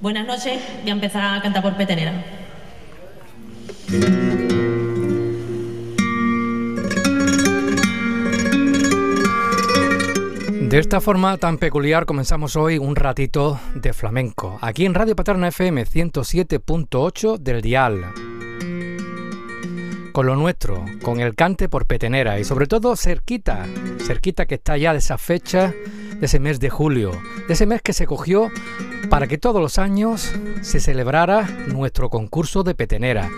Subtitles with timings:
[0.00, 2.12] Buenas noches, voy a empezar a cantar por petenera.
[10.68, 15.48] De esta forma tan peculiar comenzamos hoy un ratito de flamenco, aquí en Radio Paterna
[15.48, 18.12] FM 107.8 del dial.
[20.16, 23.66] Con lo nuestro, con el cante por petenera y sobre todo cerquita,
[23.98, 25.74] cerquita que está ya de esa fecha,
[26.18, 27.10] de ese mes de julio,
[27.46, 28.48] de ese mes que se cogió
[29.10, 33.28] para que todos los años se celebrara nuestro concurso de petenera.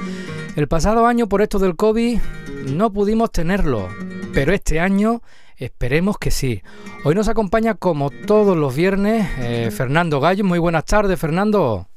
[0.54, 2.20] El pasado año por esto del COVID
[2.68, 3.88] no pudimos tenerlo,
[4.32, 5.20] pero este año
[5.56, 6.62] Esperemos que sí.
[7.04, 10.44] Hoy nos acompaña como todos los viernes eh, Fernando Gallo.
[10.44, 11.88] Muy buenas tardes, Fernando.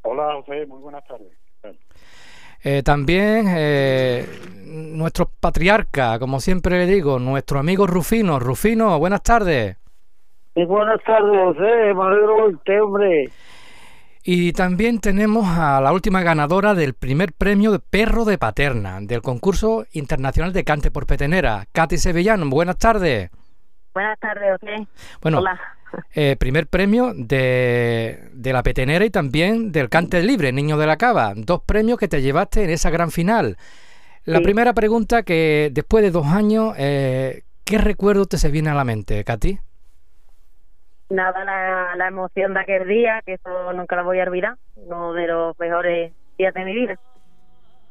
[0.00, 0.64] Hola, José.
[0.64, 1.35] Muy buenas tardes.
[2.68, 4.26] Eh, también eh,
[4.66, 8.40] nuestro patriarca, como siempre le digo, nuestro amigo Rufino.
[8.40, 9.76] Rufino, buenas tardes.
[10.56, 11.94] Muy buenas tardes, José.
[11.94, 13.30] Me alegro usted, hombre.
[14.24, 19.22] Y también tenemos a la última ganadora del primer premio de Perro de Paterna del
[19.22, 22.50] concurso internacional de cante por petenera, Katy Sevillano.
[22.50, 23.30] Buenas tardes.
[23.94, 24.88] Buenas tardes, ok.
[25.22, 25.40] Bueno,
[26.14, 30.96] eh, primer premio de, de, la petenera y también del cante libre, Niño de la
[30.96, 31.32] Cava.
[31.36, 33.56] Dos premios que te llevaste en esa gran final.
[34.24, 38.74] La primera pregunta que después de dos años, eh, ¿qué recuerdo te se viene a
[38.74, 39.60] la mente, Katy?
[41.08, 45.12] nada la, la emoción de aquel día, que eso nunca la voy a olvidar, uno
[45.12, 46.98] de los mejores días de mi vida.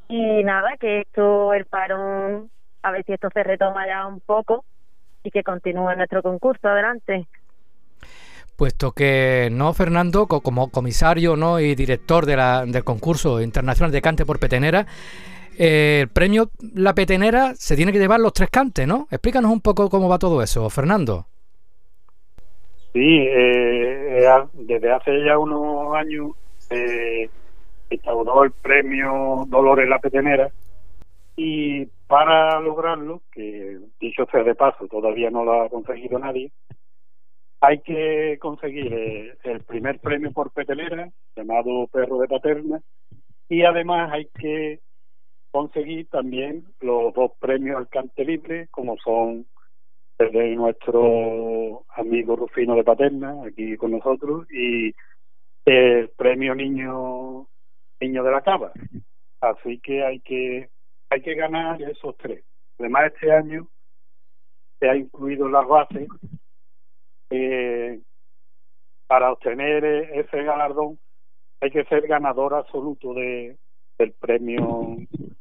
[0.08, 2.50] Y nada, que esto, el parón,
[2.83, 4.64] a ver si esto se retoma ya un poco
[5.23, 7.28] y que continúe nuestro concurso adelante.
[8.56, 11.59] Puesto que no, Fernando, como comisario ¿no?
[11.59, 14.86] y director de la, del concurso internacional de cante por petenera,
[15.58, 19.08] eh, el premio La Petenera se tiene que llevar los tres cantes, ¿no?
[19.09, 21.26] Explícanos un poco cómo va todo eso, Fernando.
[22.94, 27.30] Sí, eh, eh desde hace ya unos años se
[27.89, 30.50] instauró el premio Dolores la Petenera
[31.36, 36.52] y para lograrlo, que dicho sea de paso, todavía no lo ha conseguido nadie,
[37.61, 42.82] hay que conseguir eh, el primer premio por petenera, llamado Perro de Paterna,
[43.49, 44.80] y además hay que
[45.52, 49.45] conseguir también los dos premios al cante libre, como son
[50.17, 54.94] de nuestro amigo Rufino de Paterna, aquí con nosotros, y
[55.65, 57.48] el premio Niño
[57.99, 58.71] Niño de la Cava.
[59.42, 60.70] Así que hay que
[61.10, 62.44] hay que ganar esos tres.
[62.80, 63.67] Además, este año
[64.80, 66.08] se ha incluido la base
[67.30, 67.99] eh,
[69.08, 70.97] para obtener ese galardón
[71.61, 73.58] hay que ser ganador absoluto de
[73.97, 74.97] del premio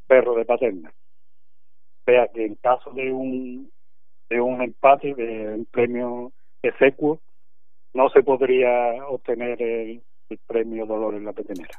[0.07, 0.91] Perro de Paterna.
[0.91, 3.71] O sea que en caso de un
[4.29, 7.21] de un empate, de un premio execuo,
[7.93, 10.03] no se podría obtener el,
[10.47, 11.79] premio Dolor en la Petenera.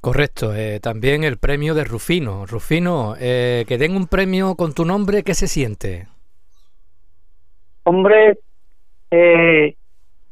[0.00, 2.44] Correcto, eh, también el premio de Rufino.
[2.44, 6.08] Rufino, eh, que den un premio con tu nombre, ¿qué se siente?
[7.84, 8.38] Hombre,
[9.10, 9.74] eh,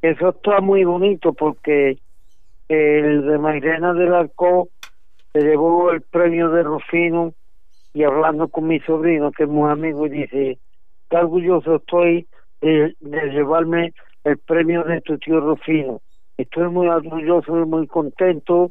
[0.03, 1.99] eso está muy bonito porque
[2.69, 4.69] el de Mairena del Arco
[5.33, 7.35] se llevó el premio de Rufino
[7.95, 10.59] y hablando con mi sobrino, que es muy amigo, dice,
[11.09, 12.27] qué orgulloso estoy
[12.61, 13.95] de, llevarme
[14.25, 16.01] el premio de tu tío Rufino.
[16.37, 18.71] Estoy muy orgulloso y muy contento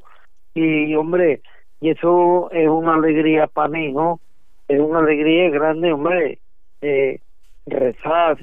[0.53, 1.41] y hombre,
[1.81, 4.19] y eso es una alegría para mí, ¿no?
[4.67, 6.39] Es una alegría grande, hombre,
[6.81, 7.19] eh,
[7.66, 8.37] rezar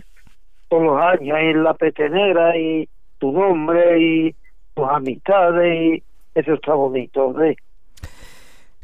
[0.72, 2.88] todos los años en la petenera y
[3.18, 4.34] tu nombre y
[4.74, 6.02] tus amistades y
[6.34, 7.56] eso está bonito, hombre.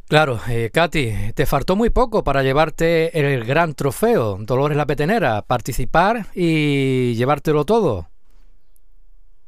[0.07, 5.41] Claro, eh, Katy, te faltó muy poco para llevarte el gran trofeo, Dolores la Petenera,
[5.41, 8.09] participar y llevártelo todo.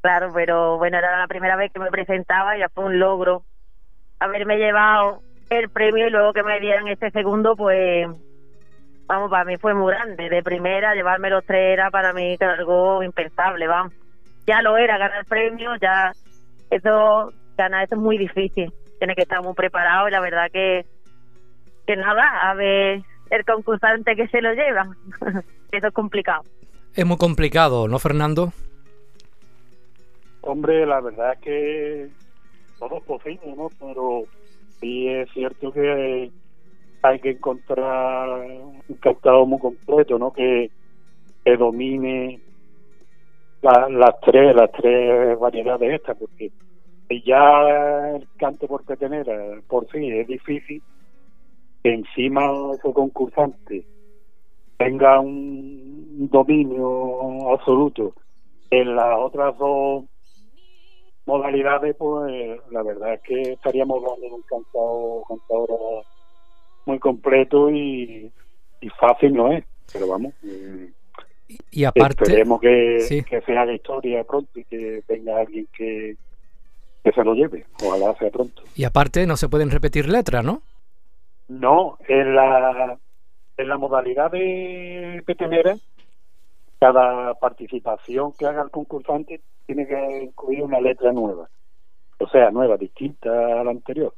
[0.00, 3.42] Claro, pero bueno, era la primera vez que me presentaba, ya fue un logro
[4.18, 5.20] haberme llevado
[5.50, 8.08] el premio y luego que me dieran este segundo, pues
[9.10, 10.28] vamos, para mí fue muy grande.
[10.28, 13.92] De primera, llevarme los tres era para mí algo impensable, vamos.
[14.46, 16.12] Ya lo era, ganar el premio, ya
[16.70, 20.84] eso, ganar eso es muy difícil tiene que estar muy preparado y la verdad que,
[21.86, 24.94] que nada, a ver el concursante que se lo lleva.
[25.72, 26.42] Eso es complicado.
[26.94, 28.52] Es muy complicado, ¿no, Fernando?
[30.42, 32.08] Hombre, la verdad es que
[32.78, 33.70] todo es posible, ¿no?
[33.78, 34.24] Pero
[34.80, 36.30] sí es cierto que
[37.02, 38.28] hay que encontrar
[38.88, 40.32] un captado muy completo, ¿no?
[40.32, 40.70] Que,
[41.58, 42.40] domine
[43.62, 46.52] las tres las tres variedades estas, porque
[47.26, 50.80] ya el cante por petenera por sí es difícil,
[51.82, 52.42] que encima
[52.74, 53.84] ese concursante
[54.78, 58.14] tenga un dominio absoluto
[58.70, 60.04] en las otras dos
[61.26, 66.04] modalidades, pues la verdad es que estaríamos dando un cantado, cantadora
[66.90, 68.30] muy completo y,
[68.80, 70.34] y fácil no es, pero vamos.
[70.44, 70.90] eh,
[71.70, 73.22] Y aparte, esperemos que, sí.
[73.22, 76.16] que sea la historia pronto y que venga alguien que,
[77.04, 77.64] que se lo lleve.
[77.82, 78.62] Ojalá sea pronto.
[78.74, 80.62] y aparte no se pueden repetir letras, ¿no?
[81.48, 82.98] No, en la,
[83.56, 85.74] en la modalidad de petenera,
[86.78, 91.48] cada participación que haga el concursante tiene que incluir una letra nueva.
[92.18, 94.12] O sea, nueva, distinta a la anterior.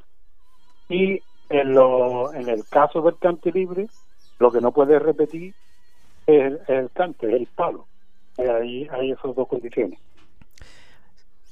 [0.89, 1.21] Y
[1.53, 3.87] en, lo, en el caso del cante libre,
[4.39, 5.55] lo que no puede repetir
[6.27, 7.87] es el, el cante, es el palo.
[8.39, 9.99] Eh, Ahí hay esas dos condiciones.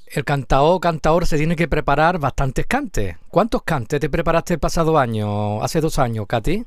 [0.07, 3.17] El cantao cantaor se tiene que preparar bastantes cantes.
[3.29, 6.65] ¿Cuántos cantes te preparaste el pasado año, hace dos años, Katy?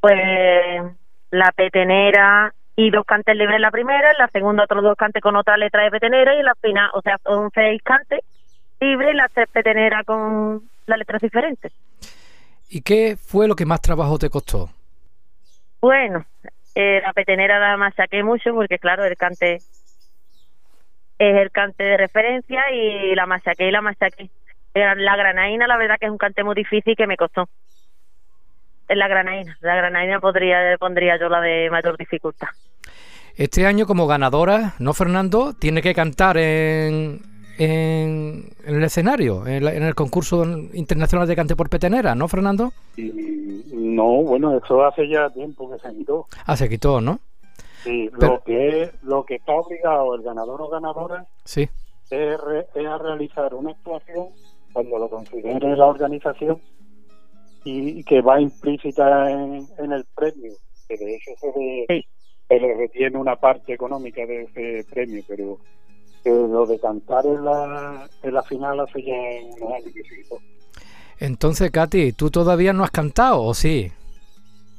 [0.00, 0.82] Pues
[1.30, 5.22] la petenera y dos cantes libres en la primera, en la segunda otros dos cantes
[5.22, 8.20] con otra letra de petenera y en la final, o sea, son seis cantes
[8.80, 11.72] libres y las tres peteneras con las letras diferentes.
[12.68, 14.70] ¿Y qué fue lo que más trabajo te costó?
[15.80, 16.24] Bueno,
[16.74, 19.56] eh, la petenera la machaqué mucho porque claro, el cante
[21.18, 24.30] es el cante de referencia y la machaqué y la machaqué.
[24.74, 27.48] La granaína la verdad que es un cante muy difícil que me costó.
[28.88, 32.48] Es la granaína, la granaína podría pondría yo la de mayor dificultad.
[33.36, 35.54] Este año como ganadora, ¿no, Fernando?
[35.54, 37.20] Tiene que cantar en,
[37.58, 42.28] en, en el escenario, en, la- en el concurso internacional de cante por petenera, ¿no,
[42.28, 42.72] Fernando?
[42.96, 43.12] Y
[43.72, 46.26] no, bueno, eso hace ya tiempo que se quitó.
[46.46, 47.20] Ah, se quitó, ¿no?
[47.84, 51.68] Sí, Pero- lo que es, lo que está obligado el ganador o ganadora Sí.
[52.10, 54.26] es, re- es a realizar una actuación
[54.72, 56.60] cuando lo considere la organización
[57.64, 60.52] y, y que va implícita en, en el premio,
[60.88, 62.06] que de hecho se le,
[62.48, 65.58] se le retiene una parte económica de ese premio, pero
[66.26, 71.24] que lo de cantar en la, en la final hace ya unos años que se.
[71.24, 73.92] Entonces, Katy, ¿tú todavía no has cantado o sí?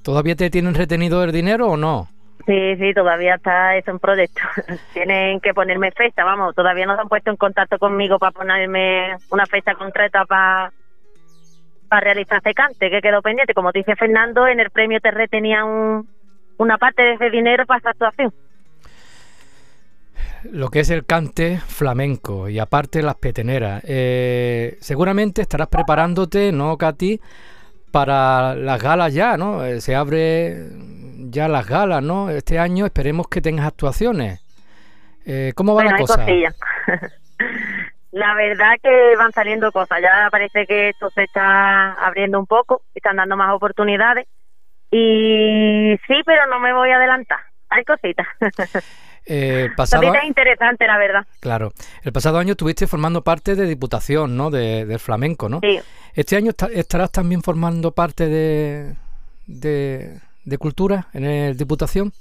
[0.04, 2.10] ¿Todavía te tienen retenido el dinero o no?
[2.46, 4.42] Sí, sí, todavía está eso en proyecto.
[4.94, 9.16] Tienen que ponerme fecha, vamos, todavía no se han puesto en contacto conmigo para ponerme
[9.32, 10.74] una fecha concreta para
[11.88, 13.54] para realizar ese cante que quedó pendiente.
[13.54, 16.10] Como te dice Fernando, en el premio te retenía un,
[16.58, 18.34] una parte de ese dinero para esa actuación.
[20.52, 23.84] Lo que es el cante flamenco y aparte las peteneras.
[23.88, 27.20] Eh, seguramente estarás preparándote, ¿no, Katy?
[27.92, 29.64] Para las galas ya, ¿no?
[29.66, 30.68] Eh, se abre
[31.30, 32.30] ya las galas, ¿no?
[32.30, 34.44] Este año esperemos que tengas actuaciones.
[35.26, 36.20] Eh, ¿Cómo va Bueno, la cosa?
[36.20, 36.56] cosillas.
[38.12, 40.00] La verdad que van saliendo cosas.
[40.02, 44.28] Ya parece que esto se está abriendo un poco, están dando más oportunidades.
[44.90, 47.40] Y sí, pero no me voy a adelantar.
[47.70, 48.26] Hay cositas.
[49.30, 51.28] Eh, pasado, Cositas interesantes, la verdad.
[51.42, 54.50] claro, el pasado año estuviste formando parte de Diputación, ¿no?
[54.50, 55.60] De, del flamenco, ¿no?
[55.62, 55.80] Sí.
[56.14, 58.96] Este año esta- estarás también formando parte de,
[59.46, 62.14] de, de cultura en el Diputación.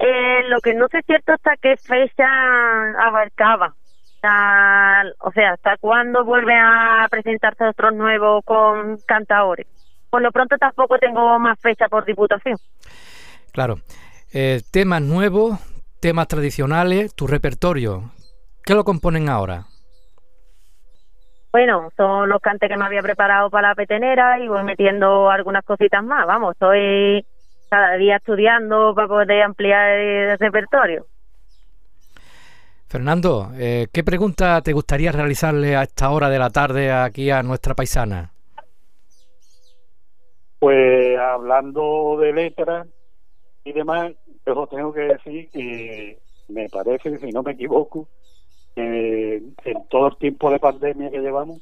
[0.00, 2.26] Eh, lo que no sé cierto hasta qué fecha
[3.06, 3.74] abarcaba.
[5.20, 9.66] O sea, hasta cuándo vuelve a presentarse otros nuevos con cantadores.
[10.10, 12.56] Por lo pronto tampoco tengo más fecha por diputación.
[13.52, 13.78] Claro.
[14.32, 15.58] Eh, temas nuevos,
[16.02, 18.10] temas tradicionales, tu repertorio.
[18.64, 19.66] ¿Qué lo componen ahora?
[21.52, 25.64] Bueno, son los cantes que me había preparado para la petenera y voy metiendo algunas
[25.64, 26.26] cositas más.
[26.26, 27.24] Vamos, estoy
[27.70, 31.06] cada día estudiando para poder ampliar el repertorio.
[32.88, 37.44] Fernando, eh, ¿qué pregunta te gustaría realizarle a esta hora de la tarde aquí a
[37.44, 38.32] nuestra paisana?
[40.58, 42.86] Pues hablando de letras
[43.64, 44.12] y demás,
[44.46, 48.08] yo tengo que decir que me parece, si no me equivoco,
[48.74, 51.60] que en todo el tiempo de pandemia que llevamos,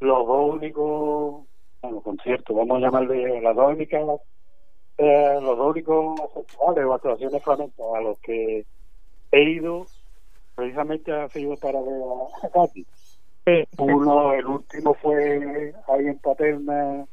[0.00, 1.46] los dos únicos,
[1.82, 4.02] bueno, conciertos, vamos a llamarle las dos únicas,
[4.98, 8.66] eh, los dos únicos festivales o actuaciones flamencas a los que
[9.32, 9.86] he ido,
[10.54, 12.02] precisamente ha sido para ver
[12.42, 12.86] a, Katy.
[13.78, 17.06] Uno, el último fue ahí en Paterna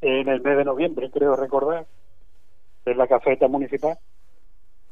[0.00, 1.86] en el mes de noviembre, creo recordar,
[2.84, 3.98] en la caseta municipal.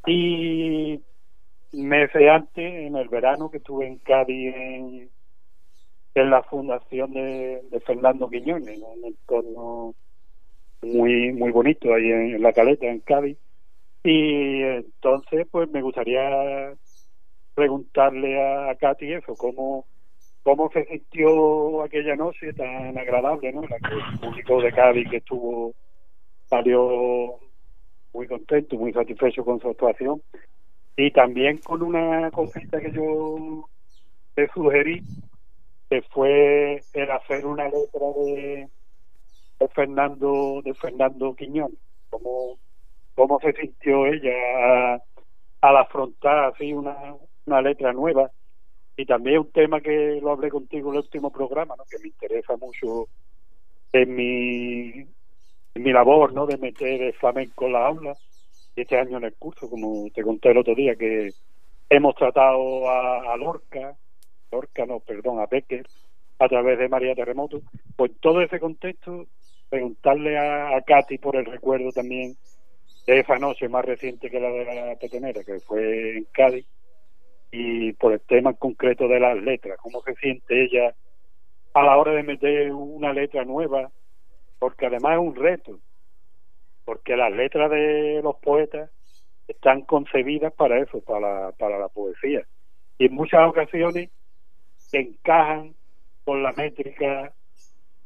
[0.06, 1.00] Y
[1.72, 5.10] meses antes, en el verano, que estuve en Cádiz, en,
[6.14, 9.94] la fundación de, de Fernando Quiñones, en un entorno
[10.82, 13.38] muy muy bonito ahí en, la caleta, en Cádiz.
[14.04, 16.74] Y entonces, pues me gustaría
[17.54, 19.86] preguntarle a, Katy eso, cómo
[20.42, 23.62] cómo se sintió aquella noche tan agradable, ¿no?
[23.62, 25.72] La que el público de Cádiz que estuvo
[26.48, 27.38] salió
[28.12, 30.22] muy contento, muy satisfecho con su actuación.
[30.96, 33.68] Y también con una cosita que yo
[34.34, 35.02] te sugerí,
[35.88, 38.68] que fue el hacer una letra de,
[39.74, 41.72] Fernando de Fernando Quiñón,
[42.10, 42.58] cómo,
[43.14, 45.00] cómo se sintió ella
[45.60, 47.14] al afrontar así una,
[47.46, 48.30] una letra nueva.
[48.96, 51.84] Y también un tema que lo hablé contigo en el último programa, ¿no?
[51.90, 53.08] que me interesa mucho
[53.92, 55.06] en mi,
[55.74, 56.46] mi labor ¿no?
[56.46, 58.16] de meter el flamenco en la aula
[58.76, 61.30] este año en el curso, como te conté el otro día, que
[61.90, 63.94] hemos tratado a, Lorca,
[64.50, 65.86] Lorca no, perdón, a Becker,
[66.38, 67.60] a través de María Terremoto,
[67.96, 69.26] pues todo ese contexto,
[69.68, 72.34] preguntarle a, a Katy por el recuerdo también
[73.06, 76.66] de esa noche más reciente que la de la Petenera, que fue en Cádiz,
[77.50, 80.94] y por el tema concreto de las letras, cómo se siente ella
[81.74, 83.90] a la hora de meter una letra nueva,
[84.62, 85.80] porque además es un reto,
[86.84, 88.92] porque las letras de los poetas
[89.48, 92.46] están concebidas para eso, para, para la poesía.
[92.96, 94.08] Y en muchas ocasiones
[94.92, 95.74] encajan
[96.24, 97.34] con la métrica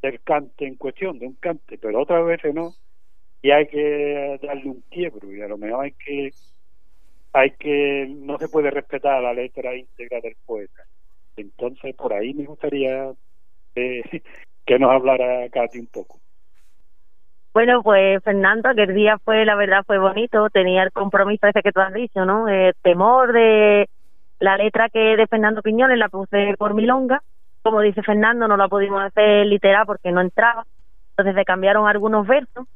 [0.00, 2.72] del cante en cuestión, de un cante, pero otras veces no,
[3.42, 6.30] y hay que darle un quiebro, y a lo mejor hay que,
[7.34, 10.84] hay que, no se puede respetar la letra íntegra del poeta.
[11.36, 13.12] Entonces, por ahí me gustaría
[13.75, 14.02] eh,
[14.64, 16.18] que nos hablara Katy un poco.
[17.56, 20.50] Bueno, pues Fernando, aquel día fue, la verdad, fue bonito.
[20.50, 22.48] Tenía el compromiso ese que tú has dicho, ¿no?
[22.48, 23.88] El temor de
[24.40, 27.22] la letra que de Fernando Piñones la puse por milonga.
[27.62, 30.66] Como dice Fernando, no la pudimos hacer literal porque no entraba.
[31.12, 32.66] Entonces se cambiaron algunos versos.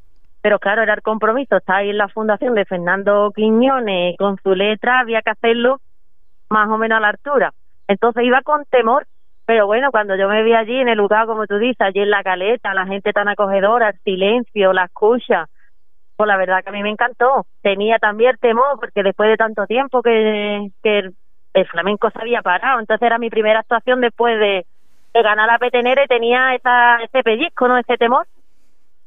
[0.40, 1.58] Pero claro, era el compromiso.
[1.58, 5.82] Está ahí en la fundación de Fernando Quiñones con su letra, había que hacerlo
[6.48, 7.52] más o menos a la altura.
[7.86, 9.06] Entonces iba con temor
[9.50, 12.10] pero bueno, cuando yo me vi allí en el lugar, como tú dices, allí en
[12.10, 15.48] la caleta, la gente tan acogedora, el silencio, la escucha,
[16.16, 17.46] pues la verdad que a mí me encantó.
[17.60, 23.04] Tenía también temor, porque después de tanto tiempo que, el, flamenco se había parado, entonces
[23.04, 24.66] era mi primera actuación después de,
[25.14, 27.76] ganar la petenera y tenía ese pellizco, ¿no?
[27.76, 28.28] Ese temor.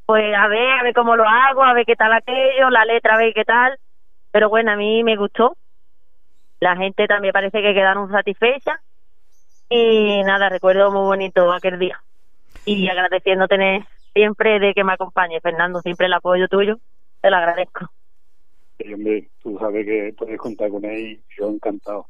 [0.06, 3.16] Pues a ver, a ver cómo lo hago, a ver qué tal aquello, la letra,
[3.16, 3.78] a ver qué tal.
[4.34, 5.56] Pero bueno, a mí me gustó.
[6.60, 8.78] La gente también parece que quedaron satisfechas
[9.76, 12.00] y nada, recuerdo muy bonito aquel día.
[12.66, 16.80] Y agradeciendo tener siempre de que me acompañe, Fernando, siempre el apoyo tuyo,
[17.22, 17.90] te lo agradezco.
[18.94, 22.06] Hombre, tú sabes que puedes contar con él y yo encantado.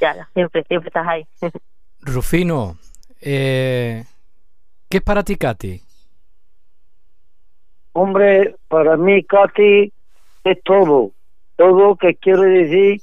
[0.00, 1.26] Ya, siempre, siempre estás ahí.
[2.00, 2.78] Rufino,
[3.20, 4.04] eh,
[4.88, 5.80] ¿qué es para ti, Katy?
[7.92, 9.92] Hombre, para mí, Katy,
[10.44, 11.12] es todo.
[11.56, 13.00] Todo que quiere decir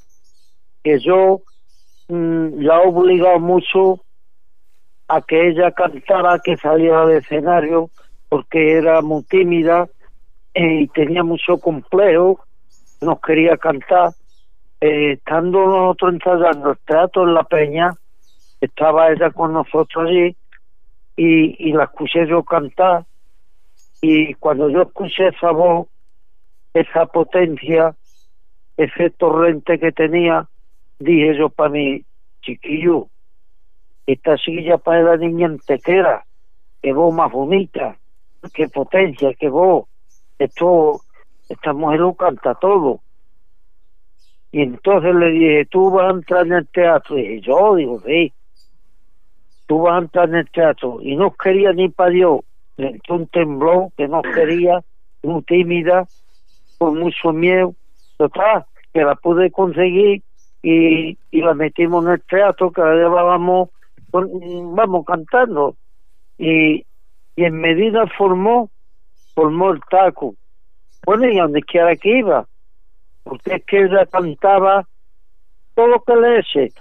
[0.83, 1.41] que yo
[2.07, 4.01] Mm, la ha obligado mucho
[5.07, 7.89] a que ella cantara, que saliera del escenario,
[8.29, 9.87] porque era muy tímida
[10.53, 12.39] eh, y tenía mucho complejo,
[13.01, 14.11] nos quería cantar.
[14.81, 17.93] Eh, estando nosotros ensayando el teatro en La Peña,
[18.61, 20.35] estaba ella con nosotros allí
[21.15, 23.05] y, y la escuché yo cantar.
[24.01, 25.87] Y cuando yo escuché esa voz,
[26.73, 27.95] esa potencia,
[28.77, 30.47] ese torrente que tenía,
[30.99, 32.03] dije yo para mi
[32.41, 33.07] chiquillo,
[34.05, 36.25] esta silla para la niña entera,
[36.81, 37.97] que vos más bonita,
[38.53, 39.85] qué potencia, que vos,
[40.37, 41.01] esto,
[41.49, 43.01] esta mujer lo canta todo.
[44.51, 47.17] Y entonces le dije, tú vas a entrar en el teatro.
[47.17, 48.31] Y dije, yo digo, sí,
[49.65, 50.99] tú vas a entrar en el teatro.
[51.01, 52.39] Y no quería ni para Dios.
[52.77, 54.81] Le entró un temblor que no quería,
[55.23, 56.07] muy tímida,
[56.77, 57.73] con mucho miedo.
[58.17, 60.23] Total, que la pude conseguir
[60.65, 63.69] y, y la metimos en el teatro, que vez vamos,
[64.11, 65.75] vamos cantando.
[66.39, 66.83] Y,
[67.35, 68.71] y en medida formó,
[69.35, 70.33] formó el taco.
[71.05, 72.47] Bueno, y donde quiera que iba,
[73.23, 74.87] porque es que ella cantaba
[75.75, 76.71] todo lo que le eche.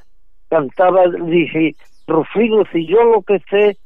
[0.49, 1.77] Cantaba, dije,
[2.07, 3.77] Rufino, si yo lo que sé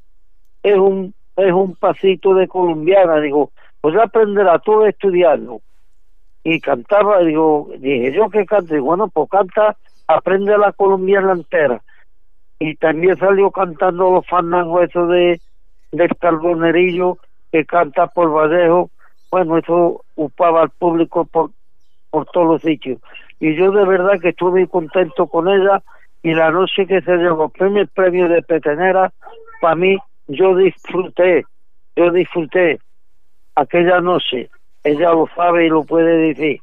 [0.62, 3.50] es un es un pasito de colombiana, digo,
[3.80, 5.60] pues aprenderá todo estudiando.
[6.44, 9.76] Y cantaba, digo, dije, yo que cante, bueno, pues canta
[10.08, 11.82] aprende la colombiana entera.
[12.58, 15.40] Y también salió cantando los fandangos eso de
[15.92, 17.18] del carbonerillo
[17.52, 18.90] que canta por Vallejo.
[19.30, 21.50] Bueno, eso upaba al público por,
[22.10, 22.98] por todos los sitios.
[23.40, 25.82] Y yo de verdad que estuve contento con ella
[26.22, 29.12] y la noche que se llevó el primer premio de Petenera,
[29.60, 29.96] para mí
[30.26, 31.44] yo disfruté,
[31.94, 32.80] yo disfruté
[33.54, 34.50] aquella noche.
[34.84, 36.60] Ella lo sabe y lo puede decir.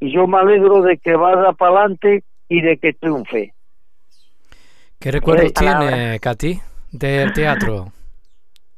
[0.00, 3.54] Y yo me alegro de que vaya para adelante y de que triunfe.
[4.98, 6.60] ¿Qué recuerdos tiene, Katy,
[6.92, 7.92] del teatro?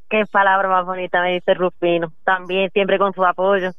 [0.08, 2.12] Qué palabra más bonita me dice Rufino.
[2.24, 3.70] También siempre con su apoyo.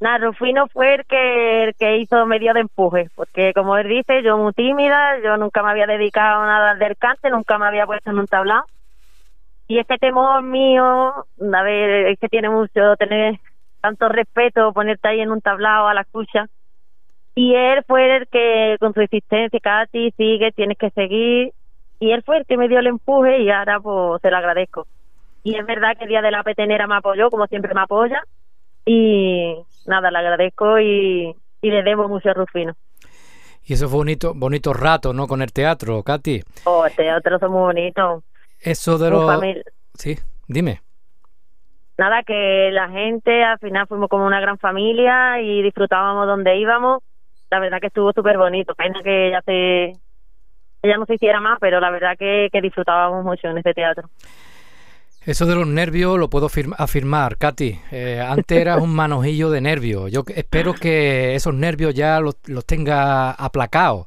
[0.00, 4.22] Nada, Rufino fue el que, el que hizo medio de empuje, porque como él dice,
[4.22, 7.84] yo muy tímida, yo nunca me había dedicado a nada del cante, nunca me había
[7.84, 8.64] puesto en un tablado.
[9.68, 13.38] Y este temor mío, a ver, es que tiene mucho, tener
[13.82, 16.46] tanto respeto, ponerte ahí en un tablado a la escucha.
[17.40, 21.54] Y él fue el que, con su existencia, Katy, sigue, tienes que seguir.
[21.98, 24.86] Y él fue el que me dio el empuje y ahora pues se lo agradezco.
[25.42, 28.22] Y es verdad que el día de la petenera me apoyó, como siempre me apoya
[28.84, 29.56] y
[29.86, 32.74] nada, le agradezco y, y le debo mucho a Rufino.
[33.64, 35.26] Y eso fue bonito, bonito rato, ¿no?
[35.26, 36.42] Con el teatro, Katy.
[36.64, 38.22] Oh, el teatro es muy bonito.
[38.60, 39.40] Eso de los...
[39.94, 40.14] Sí,
[40.46, 40.82] dime.
[41.96, 47.02] Nada, que la gente al final fuimos como una gran familia y disfrutábamos donde íbamos.
[47.50, 48.74] La verdad que estuvo súper bonito.
[48.74, 49.92] Pena que ya se
[50.82, 54.08] ella no se hiciera más, pero la verdad que, disfrutábamos mucho en este teatro.
[55.26, 57.78] Eso de los nervios lo puedo afirmar, Katy.
[57.90, 60.10] Eh, antes eras un manojillo de nervios.
[60.10, 64.06] Yo espero que esos nervios ya los, los tenga aplacados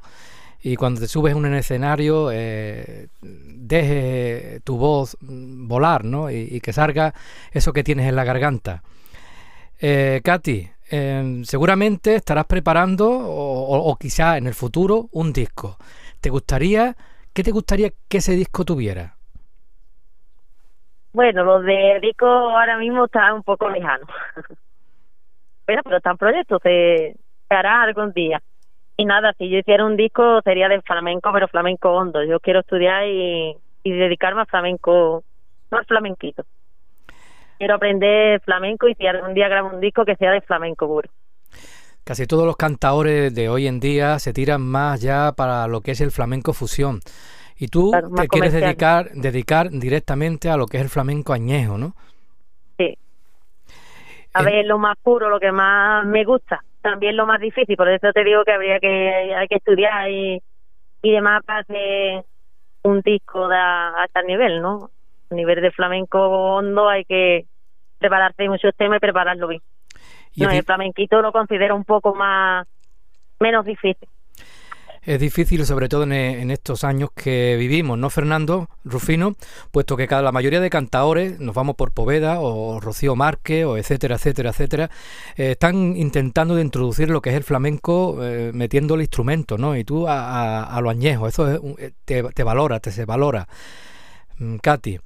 [0.64, 6.30] y cuando te subes en un escenario eh, deje tu voz volar ¿no?
[6.30, 7.14] y, que salga
[7.52, 8.82] eso que tienes en la garganta.
[9.78, 15.76] Eh, Katy, em, seguramente estarás preparando o, o quizá en el futuro un disco.
[16.20, 16.94] ¿Te gustaría,
[17.32, 19.14] qué te gustaría que ese disco tuviera?
[21.14, 24.08] Bueno, los de disco ahora mismo están un poco lejanos.
[25.66, 27.14] bueno, pero están proyectos, se,
[27.48, 28.42] hará algún día.
[28.96, 32.24] Y nada, si yo hiciera un disco sería de flamenco, pero flamenco hondo.
[32.24, 35.22] Yo quiero estudiar y, dedicarme a flamenco,
[35.70, 36.44] no al flamenquito.
[37.58, 41.08] Quiero aprender flamenco y si algún día grabo un disco que sea de flamenco puro.
[42.04, 45.92] Casi todos los cantadores de hoy en día se tiran más ya para lo que
[45.92, 47.00] es el flamenco fusión.
[47.56, 51.94] Y tú te quieres dedicar, dedicar directamente a lo que es el flamenco añejo, ¿no?
[52.76, 52.98] Sí.
[54.34, 57.88] A ver, lo más puro, lo que más me gusta, también lo más difícil, por
[57.88, 60.42] eso te digo que habría que, hay que estudiar y,
[61.02, 62.24] y demás para hacer
[62.82, 64.90] un disco de, a tal nivel, ¿no?
[65.34, 67.46] A nivel de flamenco hondo hay que
[67.98, 69.62] prepararse muchos temas y prepararlo bien.
[70.36, 72.68] no, el flamenquito lo considero un poco más
[73.40, 74.08] menos difícil
[75.06, 79.34] es difícil, sobre todo en, estos años que vivimos, ¿no, Fernando Rufino?
[79.70, 83.76] Puesto que cada, la mayoría de cantadores, nos vamos por Poveda o Rocío Márquez o
[83.76, 84.90] etcétera, etcétera, etcétera,
[85.36, 89.76] eh, están intentando de introducir lo que es el flamenco eh, metiendo el instrumento, ¿no?
[89.76, 93.46] Y tú a, lo añejo, eso eh, te, valora, te se valora.
[94.38, 94.98] Mm, Katy,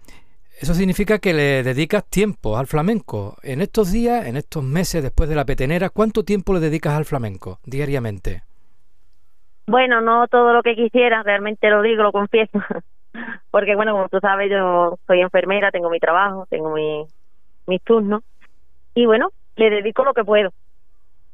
[0.61, 3.37] eso significa que le dedicas tiempo al flamenco.
[3.43, 7.05] En estos días, en estos meses después de la petenera, ¿cuánto tiempo le dedicas al
[7.05, 8.43] flamenco diariamente?
[9.69, 12.59] Bueno, no todo lo que quisiera, realmente lo digo, lo confieso.
[13.51, 17.07] Porque, bueno, como tú sabes, yo soy enfermera, tengo mi trabajo, tengo mi,
[17.67, 18.23] mis turnos.
[18.95, 20.51] Y bueno, le dedico lo que puedo.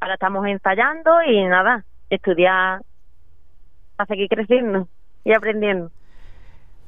[0.01, 2.83] Ahora estamos ensayando y nada, estudiar
[3.97, 4.89] a seguir creciendo
[5.25, 5.91] y aprendiendo.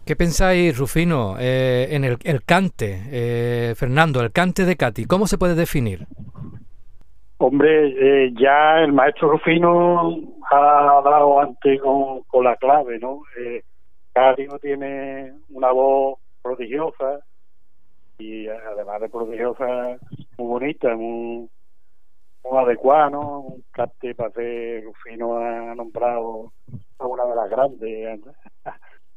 [0.06, 5.04] ¿Qué pensáis, Rufino, eh, en el, cante, eh, Fernando, el cante de Katy?
[5.04, 6.06] ¿Cómo se puede definir?
[7.38, 10.16] Hombre, eh, ya el maestro Rufino
[10.48, 13.22] ha dado antes con, la clave, ¿no?
[13.36, 13.64] Eh,
[14.62, 17.18] tiene una voz prodigiosa
[18.16, 19.98] y además de prodigiosa,
[20.38, 21.50] muy bonita, muy,
[22.44, 23.40] muy adecuada, ¿no?
[23.40, 26.52] Un cante para ser Rufino ha nombrado
[27.00, 28.20] a una de las grandes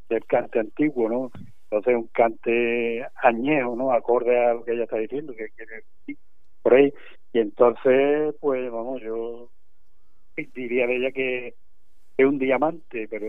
[0.10, 1.32] del cante antiguo, ¿no?
[1.64, 3.92] Entonces un cante añejo, ¿no?
[3.92, 6.16] Acorde a lo que ella está diciendo, que, que
[6.62, 6.92] por ahí
[7.32, 9.50] y entonces, pues vamos, yo
[10.56, 11.54] diría de ella que
[12.18, 13.28] es un diamante, pero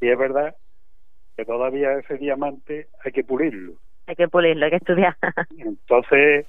[0.00, 0.56] si es verdad
[1.36, 3.74] que todavía ese diamante hay que pulirlo.
[4.06, 5.16] Hay que pulirlo, hay que estudiar.
[5.58, 6.46] Entonces,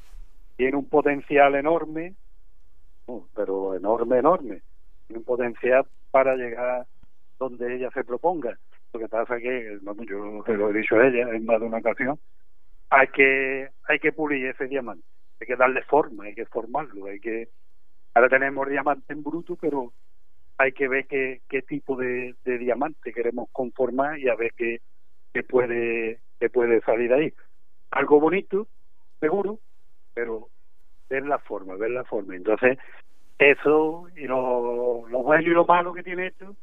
[0.55, 2.13] tiene un potencial enorme,
[3.35, 4.61] pero enorme, enorme.
[5.07, 6.85] Tiene un potencial para llegar
[7.37, 8.57] donde ella se proponga.
[8.95, 11.65] Lo que pasa que, vamos, yo te lo he dicho a ella en más de
[11.65, 12.17] una ocasión,
[12.89, 15.03] hay que, hay que pulir ese diamante
[15.41, 17.49] hay que darle forma, hay que formarlo, hay que
[18.13, 19.91] ahora tenemos diamante en bruto, pero
[20.57, 24.79] hay que ver qué, qué tipo de, diamante queremos conformar y a ver qué,
[25.33, 27.33] qué puede qué puede salir ahí.
[27.91, 28.69] Algo bonito,
[29.19, 29.59] seguro,
[30.13, 30.47] pero
[31.09, 32.33] ver la forma, ver la forma.
[32.33, 32.77] Entonces,
[33.39, 36.55] eso y lo, lo bueno y lo malo que tiene esto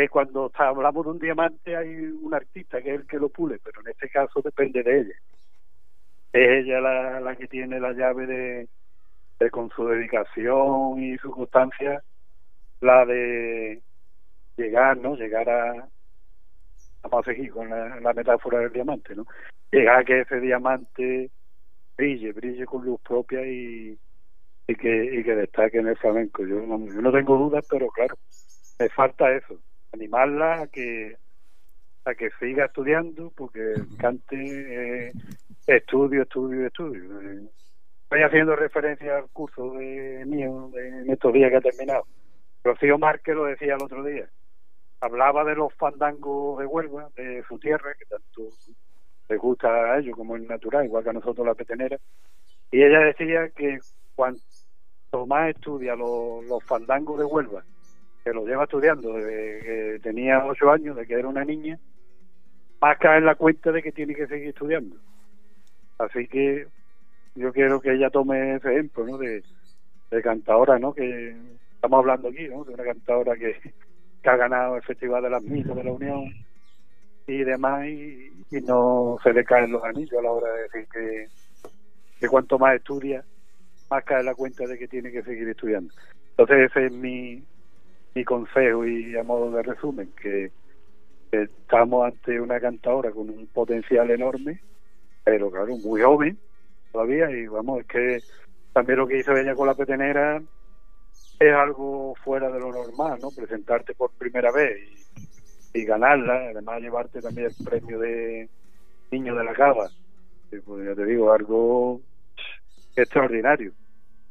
[0.00, 3.58] que cuando hablamos de un diamante hay un artista que es el que lo pule,
[3.62, 5.14] pero en este caso depende de ella.
[6.32, 8.68] Es ella la, la que tiene la llave de,
[9.50, 12.02] con su dedicación y su constancia
[12.80, 13.82] la de
[14.56, 15.88] llegar no llegar a
[17.02, 19.26] vamos a seguir con la, metáfora del diamante no
[19.72, 21.30] llegar a que ese diamante
[21.96, 23.98] brille brille con luz propia y,
[24.68, 26.44] y que, y que destaque en el flamenco.
[26.46, 28.16] Yo, no- yo no tengo dudas, pero claro,
[28.78, 29.60] me falta eso,
[29.92, 31.16] animarla a que
[32.04, 35.12] a que siga estudiando, porque el cante eh,
[35.66, 37.02] estudio, estudio, estudio.
[38.04, 42.06] Estoy haciendo referencia al curso de mío de, en estos días que ha terminado.
[42.64, 44.26] Rocío Márquez lo decía el otro día.
[45.00, 48.48] Hablaba de los fandangos de Huelva, de su tierra, que tanto
[49.28, 51.98] les gusta a ellos como es natural, igual que a nosotros la petenera.
[52.70, 53.78] Y ella decía que
[54.14, 54.40] cuanto
[55.26, 57.62] más estudia los, los fandangos de Huelva,
[58.28, 61.78] que lo lleva estudiando desde que tenía ocho años, de que era una niña,
[62.80, 64.96] más cae en la cuenta de que tiene que seguir estudiando.
[65.98, 66.66] Así que
[67.34, 69.16] yo quiero que ella tome ese ejemplo, ¿no?
[69.16, 69.42] De,
[70.10, 70.92] de cantadora, ¿no?
[70.92, 71.34] Que
[71.74, 72.64] estamos hablando aquí, ¿no?
[72.64, 73.56] De una cantadora que,
[74.24, 76.30] ha ganado el Festival de las Misas de la Unión
[77.26, 80.86] y demás y, y no se le caen los anillos a la hora de decir
[80.92, 81.26] que,
[82.20, 83.24] que cuanto más estudia,
[83.90, 85.94] más cae la cuenta de que tiene que seguir estudiando.
[86.30, 87.42] Entonces ese es mi,
[88.18, 90.50] mi consejo y a modo de resumen, que,
[91.30, 94.60] estamos ante una cantadora con un potencial enorme,
[95.22, 96.38] pero claro, muy joven
[96.90, 98.20] todavía y vamos, es que
[98.72, 100.42] también lo que hizo ella con la petenera
[101.38, 103.30] es algo fuera de lo normal, ¿no?
[103.30, 104.80] Presentarte por primera vez
[105.74, 108.48] y, ganarla, además llevarte también el premio de
[109.12, 109.90] Niño de la Cava,
[110.64, 112.00] pues ya te digo, algo
[112.96, 113.72] extraordinario.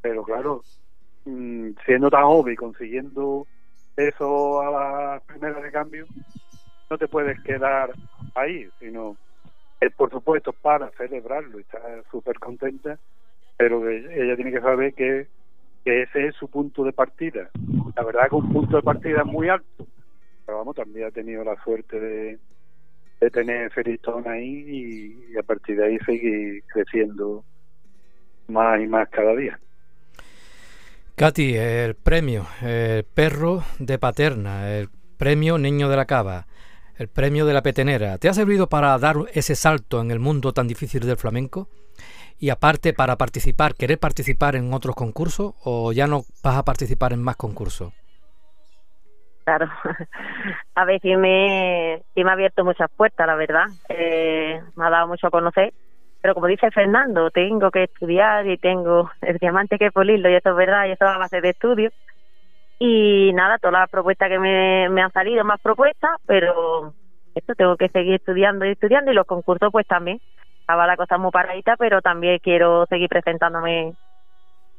[0.01, 0.63] Pero claro,
[1.25, 3.45] mm, siendo tan joven consiguiendo
[3.97, 6.05] eso a la primera de cambio,
[6.89, 7.91] no te puedes quedar
[8.35, 9.17] ahí, sino
[9.81, 11.79] es por supuesto para celebrarlo está
[12.09, 12.97] súper contenta,
[13.57, 15.27] pero ella tiene que saber que,
[15.85, 17.49] ese es su punto de partida.
[17.95, 19.87] La verdad que un punto de partida muy alto,
[20.45, 22.39] pero vamos, también ha tenido la suerte de,
[23.21, 27.45] de tener Feristón ahí y, y a partir de ahí seguir creciendo
[28.49, 29.57] más y más cada día.
[31.17, 36.45] Katy, el premio, el perro de Paterna, el premio Niño de la Cava,
[36.95, 40.53] el premio de la Petenera, ¿te ha servido para dar ese salto en el mundo
[40.53, 41.69] tan difícil del flamenco?
[42.37, 47.13] Y aparte para participar, ¿querés participar en otros concursos o ya no vas a participar
[47.13, 47.91] en más concursos?
[49.43, 49.67] Claro.
[50.75, 53.65] A ver, me, me ha abierto muchas puertas, la verdad.
[53.89, 55.73] Eh, me ha dado mucho a conocer.
[56.27, 60.49] Pero como dice Fernando, tengo que estudiar y tengo el diamante que pulirlo, y eso
[60.49, 61.89] es verdad, y eso es a base de estudio.
[62.79, 66.93] Y nada, todas las propuestas que me, me han salido, más propuestas, pero
[67.33, 70.19] esto tengo que seguir estudiando y estudiando, y los concursos pues también.
[70.59, 73.93] Estaba la cosa muy paradita, pero también quiero seguir presentándome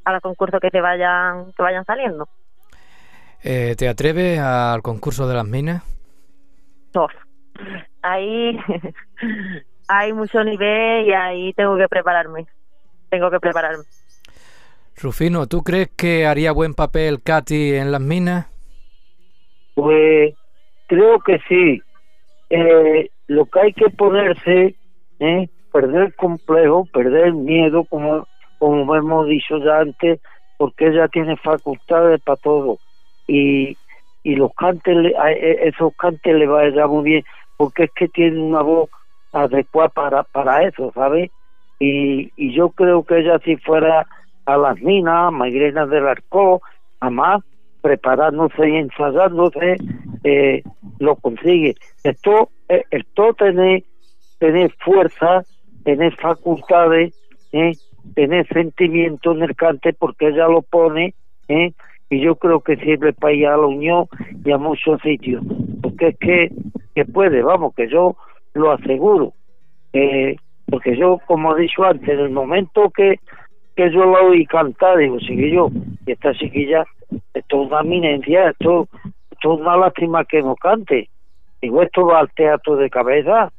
[0.05, 2.29] a los concursos que se vayan, que vayan saliendo.
[3.43, 5.83] Eh, ¿Te atreves al concurso de las minas?
[6.95, 7.11] Uf.
[8.03, 8.61] Ahí
[9.89, 12.47] hay mucho nivel y ahí tengo que prepararme.
[13.11, 13.85] Tengo que prepararme.
[15.01, 18.47] Rufino, ¿tú crees que haría buen papel Katy en las minas?
[19.75, 20.35] Pues
[20.89, 21.81] creo que sí.
[22.51, 24.77] Eh, lo que hay que ponerse,
[25.21, 25.49] ¿eh?
[25.73, 28.27] perder el complejo, perder el miedo, como,
[28.59, 30.21] como hemos dicho ya antes,
[30.57, 32.79] porque ella tiene facultades para todo.
[33.27, 33.77] Y,
[34.25, 34.97] y los cantes,
[35.29, 37.25] e- esos cantes le va a ir muy bien,
[37.57, 38.91] porque es que tiene una voz
[39.43, 41.31] adecuada para, para eso, ¿sabes?
[41.79, 44.07] Y, y yo creo que ella si fuera
[44.47, 46.63] a las minas, a Mairena del Arco,
[47.01, 47.43] a más,
[47.81, 49.77] preparándose y ensayándose,
[50.25, 50.63] eh,
[50.99, 51.75] lo consigue.
[52.03, 53.85] Esto, eh, esto tener,
[54.39, 55.45] tener fuerza,
[55.85, 57.15] tener facultades,
[57.53, 57.73] eh,
[58.15, 61.15] tener sentimiento en el cante, porque ella lo pone,
[61.49, 61.73] eh,
[62.11, 64.07] y yo creo que sirve para ir a la Unión
[64.45, 65.45] y a muchos sitios,
[65.83, 66.53] porque es que,
[66.95, 68.17] que puede, vamos, que yo
[68.59, 69.33] lo aseguro.
[69.93, 70.37] Eh,
[70.71, 73.19] porque yo, como he dicho antes, en el momento que,
[73.75, 75.69] que yo la oí cantar, digo, chiquillo,
[76.07, 76.85] y esta chiquilla,
[77.33, 78.87] esto es una eminencia, esto,
[79.31, 81.09] esto es una lástima que no cante.
[81.63, 83.51] Digo, esto va al teatro de cabeza,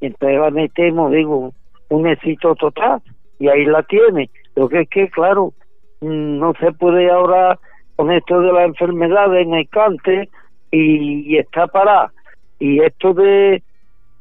[0.00, 1.52] y entonces la metemos, digo,
[1.88, 3.00] un éxito total,
[3.38, 4.30] y ahí la tiene.
[4.54, 5.54] Lo que es que, claro,
[6.00, 7.58] mm, no se puede ahora
[7.96, 10.28] con esto de la enfermedad en el cante
[10.70, 12.12] y, y está parada.
[12.60, 13.62] Y esto de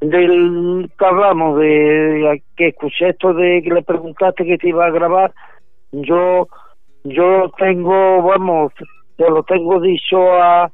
[0.02, 1.06] del que
[1.60, 5.34] de que escuché esto de que le preguntaste que te iba a grabar,
[5.92, 6.48] yo
[7.04, 8.74] yo tengo, vamos,
[9.18, 10.70] yo lo tengo dicho a,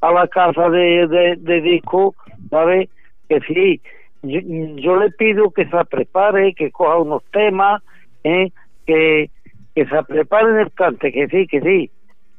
[0.00, 2.14] a la casa de, de, de disco,
[2.50, 2.88] ¿sabes?
[3.28, 3.80] Que sí,
[4.22, 7.82] yo, le pido que se prepare, que coja unos temas,
[8.22, 8.50] ¿eh?
[8.86, 9.30] que,
[9.74, 11.90] que se prepare en el cante, que sí, que sí,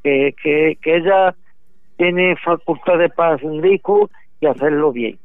[0.04, 1.36] que, que, que ella
[1.98, 5.18] tiene facultades para hacer un disco y hacerlo bien.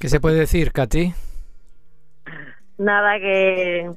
[0.00, 1.12] ¿Qué se puede decir, Katy?
[2.78, 3.90] Nada que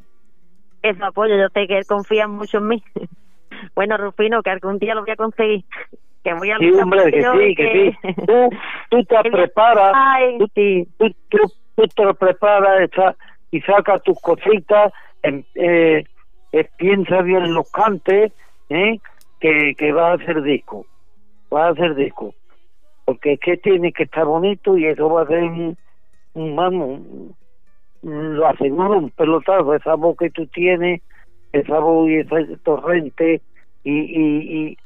[0.82, 1.36] eso apoyo.
[1.38, 2.84] Yo sé que él confía mucho en mí.
[3.76, 5.64] bueno, Rufino, que algún día lo voy a conseguir.
[6.24, 8.14] Que voy a Sí, hombre, que sí, que sí.
[8.26, 8.50] Tú,
[8.90, 10.88] tú te preparas, Ay, tú, sí.
[10.98, 12.90] tú, tú- tú te lo preparas
[13.50, 14.92] y sacas tus cositas,
[15.24, 16.04] em- eh,
[16.52, 18.32] eh, piensa bien los cantes,
[18.70, 19.00] ¿eh?
[19.40, 20.86] que, que vas a hacer disco,
[21.50, 22.36] vas a hacer disco,
[23.06, 25.78] porque es que tiene que estar bonito y eso va a ser un
[26.34, 27.02] vamos,
[28.02, 31.02] lo aseguro, un pelotazo, esa voz que tú tienes,
[31.52, 33.42] esa voz y ese torrente
[33.84, 34.78] y, y, y,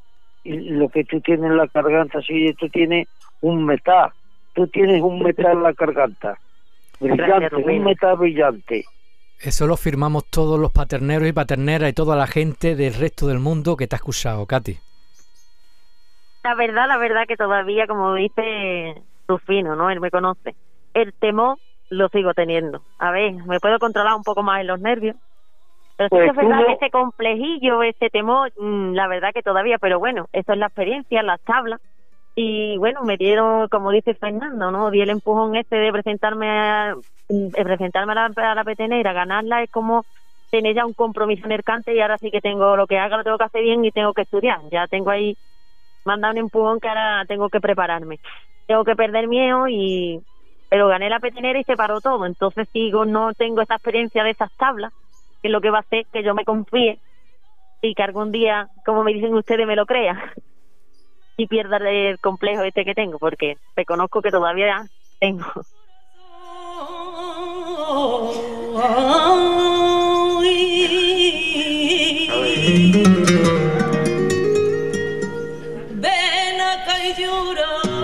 [0.44, 3.08] y lo que tú tienes en la garganta, si tú tienes
[3.42, 4.12] un metal,
[4.54, 6.38] tú tienes un metal en la garganta,
[7.00, 8.86] brillante, un metal brillante.
[9.40, 13.40] Eso lo firmamos todos los paterneros y paterneras y toda la gente del resto del
[13.40, 14.78] mundo que te ha escuchado, Katy.
[16.44, 18.96] La verdad, la verdad que todavía, como dice
[19.28, 19.90] Rufino, ¿no?
[19.90, 20.56] Él me conoce.
[20.96, 21.60] El temor
[21.92, 22.84] lo sigo teniendo.
[22.98, 25.16] A ver, me puedo controlar un poco más en los nervios.
[25.98, 29.08] Pero sí Pues que es verdad tú que no- ese complejillo, ese temor, mm, la
[29.08, 31.80] verdad que todavía, pero bueno, eso es la experiencia, las tablas.
[32.36, 34.92] Y bueno, me dieron, como dice Fernando, ¿no?
[34.92, 36.96] Di el empujón este de presentarme a,
[37.30, 40.06] de presentarme a la, a la petenera, ganarla es como
[40.52, 43.18] tener ya un compromiso en el cante y ahora sí que tengo lo que haga,
[43.18, 44.62] lo tengo que hacer bien y tengo que estudiar.
[44.72, 45.38] Ya tengo ahí
[46.06, 48.20] manda un empujón que ahora tengo que prepararme.
[48.68, 50.22] Tengo que perder miedo y
[50.76, 52.26] pero gané la petenera y se paró todo.
[52.26, 54.92] Entonces digo, no tengo esa experiencia de esas tablas,
[55.42, 57.00] que es lo que va a hacer que yo me confíe
[57.82, 60.34] y que algún día, como me dicen ustedes, me lo crea
[61.38, 64.84] y pierda el complejo este que tengo, porque reconozco que todavía
[65.22, 65.46] tengo.
[76.02, 77.95] Ven acá y llora.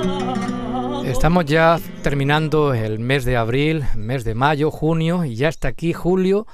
[1.22, 5.94] Estamos ya terminando el mes de abril, mes de mayo, junio y ya está aquí
[5.94, 6.48] julio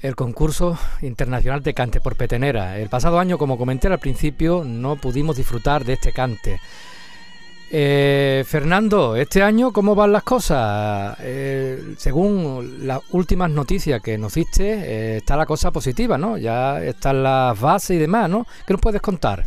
[0.00, 2.80] el concurso internacional de cante por petenera.
[2.80, 6.58] El pasado año, como comenté al principio, no pudimos disfrutar de este cante.
[7.70, 11.16] Eh, Fernando, este año, ¿cómo van las cosas?
[11.20, 16.38] Eh, según las últimas noticias que nos diste, eh, está la cosa positiva, ¿no?
[16.38, 18.48] Ya están las bases y demás, ¿no?
[18.66, 19.44] ¿Qué nos puedes contar?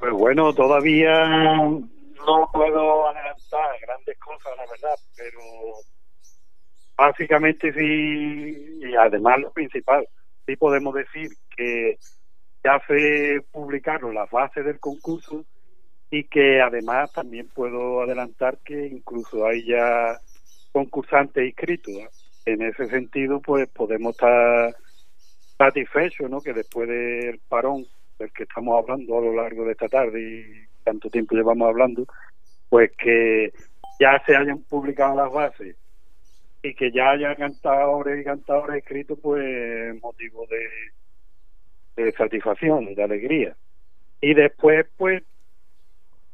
[0.00, 1.78] Pues bueno, todavía
[2.26, 5.40] no puedo adelantar grandes cosas, la verdad, pero
[6.96, 10.06] básicamente sí, y además lo principal,
[10.46, 11.98] sí podemos decir que
[12.62, 15.44] ya se publicaron las bases del concurso
[16.10, 20.18] y que además también puedo adelantar que incluso hay ya
[20.72, 21.94] concursantes inscritos.
[21.94, 22.08] ¿eh?
[22.46, 24.74] En ese sentido, pues podemos estar
[25.56, 26.40] satisfechos, ¿no?
[26.40, 27.86] Que después del parón
[28.18, 32.06] del que estamos hablando a lo largo de esta tarde tanto tiempo llevamos hablando,
[32.68, 33.52] pues que
[33.98, 35.76] ya se hayan publicado las bases
[36.62, 43.56] y que ya haya cantadores y cantadores escritos, pues motivo de, de satisfacción, de alegría.
[44.20, 45.22] Y después, pues,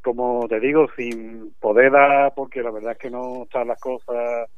[0.02, 4.48] como te digo, sin poder dar, porque la verdad es que no están las cosas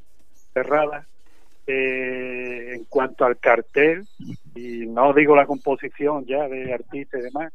[0.52, 1.06] cerradas,
[1.66, 4.06] eh, en cuanto al cartel,
[4.54, 7.52] y no digo la composición ya de artistas y demás,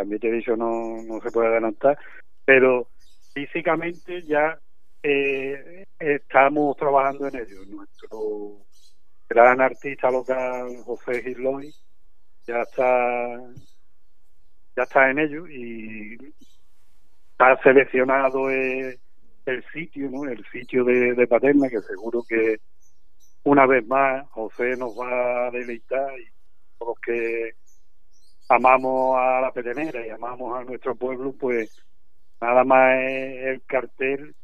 [0.00, 1.98] también te he dicho no, no se puede adelantar,
[2.46, 2.88] pero
[3.34, 4.58] físicamente ya
[5.02, 7.66] eh, estamos trabajando en ello.
[7.66, 8.64] Nuestro
[9.28, 11.70] gran artista local, José Giloy,
[12.46, 13.38] ya está
[14.74, 16.16] ya está en ello y
[17.32, 18.98] está seleccionado el,
[19.44, 20.24] el sitio, ¿no?
[20.24, 22.58] El sitio de, de Paterna, que seguro que
[23.42, 26.24] una vez más José nos va a deleitar y
[26.80, 27.52] los que
[28.50, 31.82] amamos a la petenera y amamos a nuestro pueblo, pues
[32.40, 34.34] nada más el cartel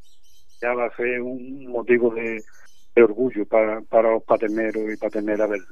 [0.60, 2.42] ya va a ser un motivo de,
[2.96, 5.66] orgullo para, los paterneros y paterneras verlo.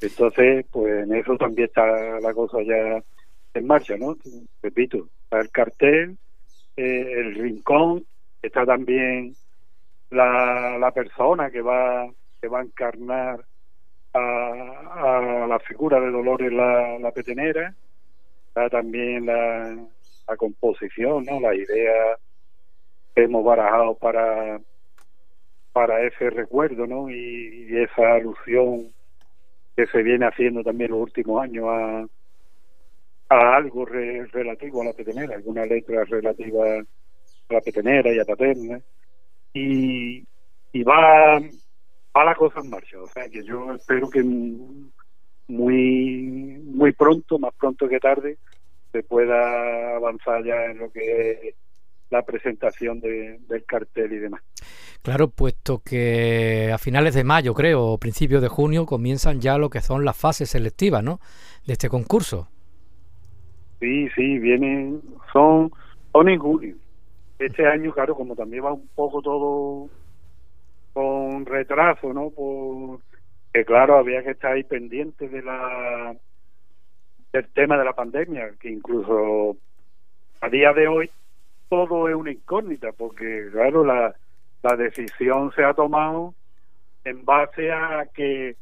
[0.00, 1.84] Entonces, pues en eso también está
[2.20, 3.02] la cosa ya
[3.52, 4.16] en marcha, ¿no?
[4.62, 6.16] Repito, está el cartel,
[6.76, 8.06] eh, el rincón,
[8.40, 9.34] está también
[10.10, 12.08] la, la persona que va
[12.40, 13.44] que va a encarnar
[14.12, 17.74] a, a la figura de Dolores la, petenera,
[18.48, 19.76] está también la,
[20.36, 21.40] composición, ¿no?
[21.40, 22.16] La idea
[23.14, 24.60] que hemos barajado para
[25.72, 27.10] para ese recuerdo, ¿no?
[27.10, 28.92] Y, y esa alusión
[29.76, 32.06] que se viene haciendo también los últimos años a
[33.28, 38.24] a algo re- relativo a la petenera, alguna letra relativa a la petenera y a
[38.24, 38.80] paterna,
[39.52, 40.24] y,
[40.72, 41.40] y va,
[42.16, 43.00] va la cosa en marcha.
[43.00, 44.22] O sea que yo espero que
[45.48, 48.38] muy, muy pronto, más pronto que tarde,
[48.92, 51.54] se pueda avanzar ya en lo que es
[52.10, 54.42] la presentación de- del cartel y demás.
[55.02, 59.70] Claro, puesto que a finales de mayo, creo, o principios de junio, comienzan ya lo
[59.70, 61.20] que son las fases selectivas, ¿no?
[61.66, 62.48] De este concurso.
[63.78, 65.00] Sí, sí, vienen,
[65.32, 65.70] son,
[66.12, 66.74] son en junio.
[67.38, 69.88] Este año, claro, como también va un poco todo
[70.92, 72.30] con retraso, ¿no?
[72.30, 73.00] Por,
[73.52, 76.14] que claro, había que estar ahí pendiente de la
[77.32, 79.56] del tema de la pandemia, que incluso
[80.40, 81.10] a día de hoy
[81.68, 84.14] todo es una incógnita, porque claro, la,
[84.62, 86.34] la decisión se ha tomado
[87.04, 88.56] en base a que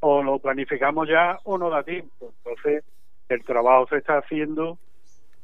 [0.00, 2.32] o lo planificamos ya o no da tiempo.
[2.38, 2.84] Entonces,
[3.28, 4.78] el trabajo se está haciendo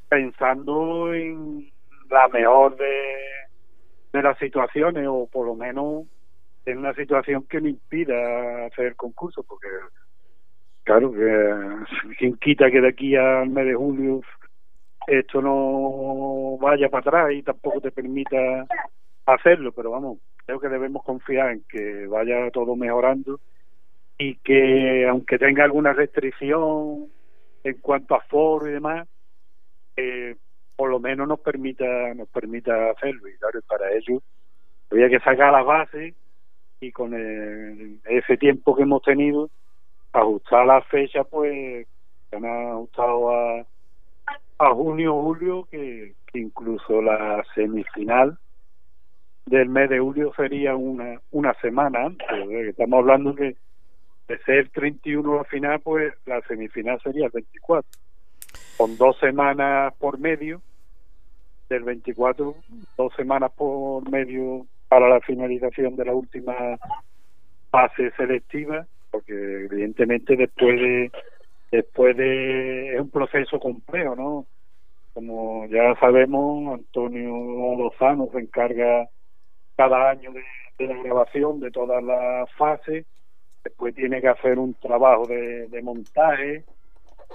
[0.09, 1.71] pensando en
[2.09, 3.15] la mejor de,
[4.11, 6.05] de las situaciones o por lo menos
[6.65, 9.67] en una situación que no impida hacer el concurso, porque
[10.83, 14.21] claro, que quien quita que de aquí al mes de julio
[15.07, 18.67] esto no vaya para atrás y tampoco te permita
[19.25, 23.39] hacerlo, pero vamos, creo que debemos confiar en que vaya todo mejorando
[24.17, 27.07] y que aunque tenga alguna restricción
[27.63, 29.07] en cuanto a foro y demás,
[29.95, 30.35] eh,
[30.75, 33.27] por lo menos nos permita nos permita hacerlo.
[33.27, 34.21] Y claro, para ello
[34.91, 36.13] había que sacar la base
[36.81, 39.49] y con ese tiempo que hemos tenido
[40.13, 41.87] ajustar la fecha pues
[42.29, 43.65] se han ajustado a,
[44.73, 48.37] junio julio que, que incluso la semifinal
[49.45, 52.27] del mes de julio sería una una semana antes.
[52.67, 53.55] Estamos hablando que
[54.27, 57.89] de ser 31 la final pues la semifinal sería el 24
[58.77, 60.61] con dos semanas por medio
[61.67, 62.55] del 24
[62.97, 66.77] dos semanas por medio para la finalización de la última
[67.69, 71.11] fase selectiva, porque evidentemente después de
[71.71, 74.45] después de es un proceso complejo, ¿no?
[75.13, 79.07] Como ya sabemos, Antonio Lozano se encarga
[79.75, 80.43] cada año de,
[80.87, 83.05] la grabación de todas las fases,
[83.63, 86.63] después tiene que hacer un trabajo de, de montaje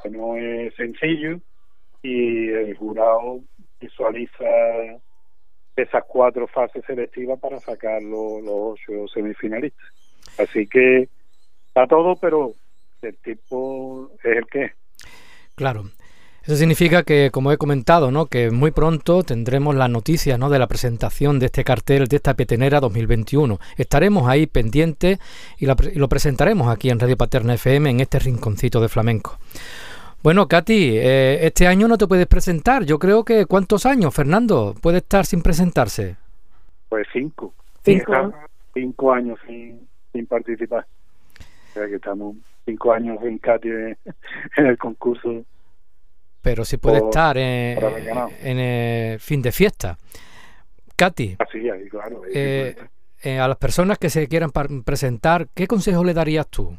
[0.03, 1.39] que no es sencillo
[2.03, 3.41] y el jurado
[3.81, 4.45] visualiza
[5.83, 9.87] esas cuatro fases selectivas para sacar los, ocho semifinalistas.
[10.39, 11.09] Así que
[11.69, 12.53] está todo, pero
[13.03, 14.73] el tipo es el que es.
[15.55, 15.85] Claro.
[16.43, 18.27] Eso significa que, como he comentado, ¿no?
[18.27, 20.51] que muy pronto tendremos la noticia ¿no?
[20.51, 23.59] de la presentación de este cartel de esta petenera 2021.
[23.79, 25.19] Estaremos ahí pendientes
[25.59, 29.39] y, y lo presentaremos aquí en Radio Paterna FM en este rinconcito de flamenco.
[30.25, 32.85] Bueno, Katy, eh, este año no te puedes presentar.
[32.87, 36.17] Yo creo que ¿cuántos años, Fernando, puede estar sin presentarse?
[36.89, 37.53] Pues cinco.
[37.85, 38.33] Cinco.
[38.73, 40.87] Cinco años sin, sin participar.
[41.69, 43.99] O sea que estamos cinco años sin Katy en,
[44.57, 45.45] el concurso.
[46.41, 47.79] Pero sí puede estar en,
[48.59, 49.99] el fin de fiesta.
[50.97, 52.75] Katy, Así, ah, claro, eh,
[53.23, 54.53] eh, a las personas que se quieran
[54.87, 56.79] presentar, ¿qué consejo le darías tú?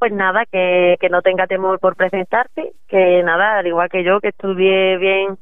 [0.00, 4.18] Pues nada, que, que no tenga temor por presentarte, que nada, al igual que yo,
[4.18, 5.36] que estudie bien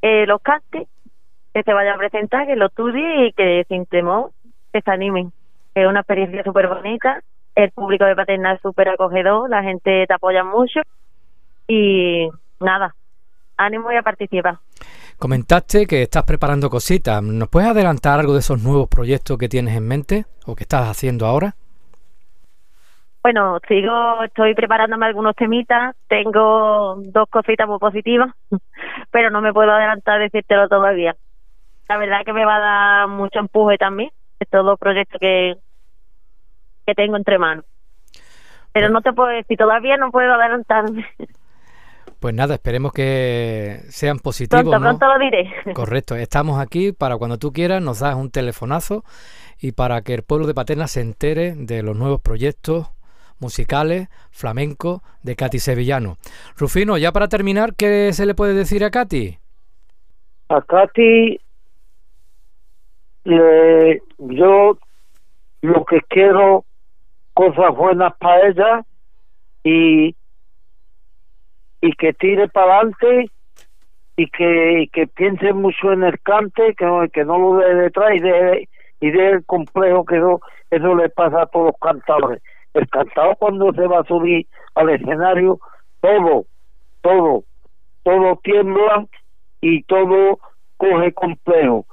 [0.00, 0.86] eh, los castes,
[1.52, 4.30] que se vaya a presentar, que lo estudie y que sin temor
[4.72, 5.32] que se animen.
[5.74, 7.20] Es una experiencia súper bonita,
[7.56, 10.80] el público de Paterna es súper acogedor, la gente te apoya mucho
[11.66, 12.28] y
[12.60, 12.94] nada,
[13.56, 14.58] ánimo y a participar.
[15.18, 17.20] Comentaste que estás preparando cositas.
[17.24, 20.88] ¿Nos puedes adelantar algo de esos nuevos proyectos que tienes en mente o que estás
[20.88, 21.56] haciendo ahora?
[23.28, 28.30] Bueno, sigo, estoy preparándome algunos temitas, tengo dos cositas muy positivas,
[29.10, 31.14] pero no me puedo adelantar a decírtelo todavía.
[31.90, 34.08] La verdad que me va a dar mucho empuje también,
[34.40, 35.58] estos dos proyectos que,
[36.86, 37.66] que tengo entre manos.
[38.72, 41.06] Pero no te puedo decir, todavía no puedo adelantarme.
[42.20, 44.62] Pues nada, esperemos que sean positivos.
[44.62, 45.52] Pronto, pronto lo diré.
[45.74, 49.04] Correcto, estamos aquí para cuando tú quieras, nos das un telefonazo
[49.60, 52.88] y para que el pueblo de Paterna se entere de los nuevos proyectos
[53.40, 56.16] musicales, flamenco de Katy Sevillano.
[56.56, 59.38] Rufino, ya para terminar, ¿qué se le puede decir a Katy?
[60.48, 61.40] A Katy,
[63.24, 64.78] le, yo
[65.60, 66.64] lo que quiero,
[67.34, 68.84] cosas buenas para ella
[69.62, 70.16] y,
[71.80, 73.30] y que tire para adelante
[74.16, 78.20] y que, que piense mucho en el cante, que, que no lo dé detrás y
[78.20, 78.68] de,
[79.00, 80.40] y de el complejo que eso,
[80.70, 82.42] eso le pasa a todos los cantadores
[82.78, 85.58] el cantado cuando se va a subir al escenario,
[86.00, 86.44] todo,
[87.00, 87.44] todo,
[88.02, 89.06] todo tiembla
[89.60, 90.38] y todo
[90.76, 91.86] coge complejo.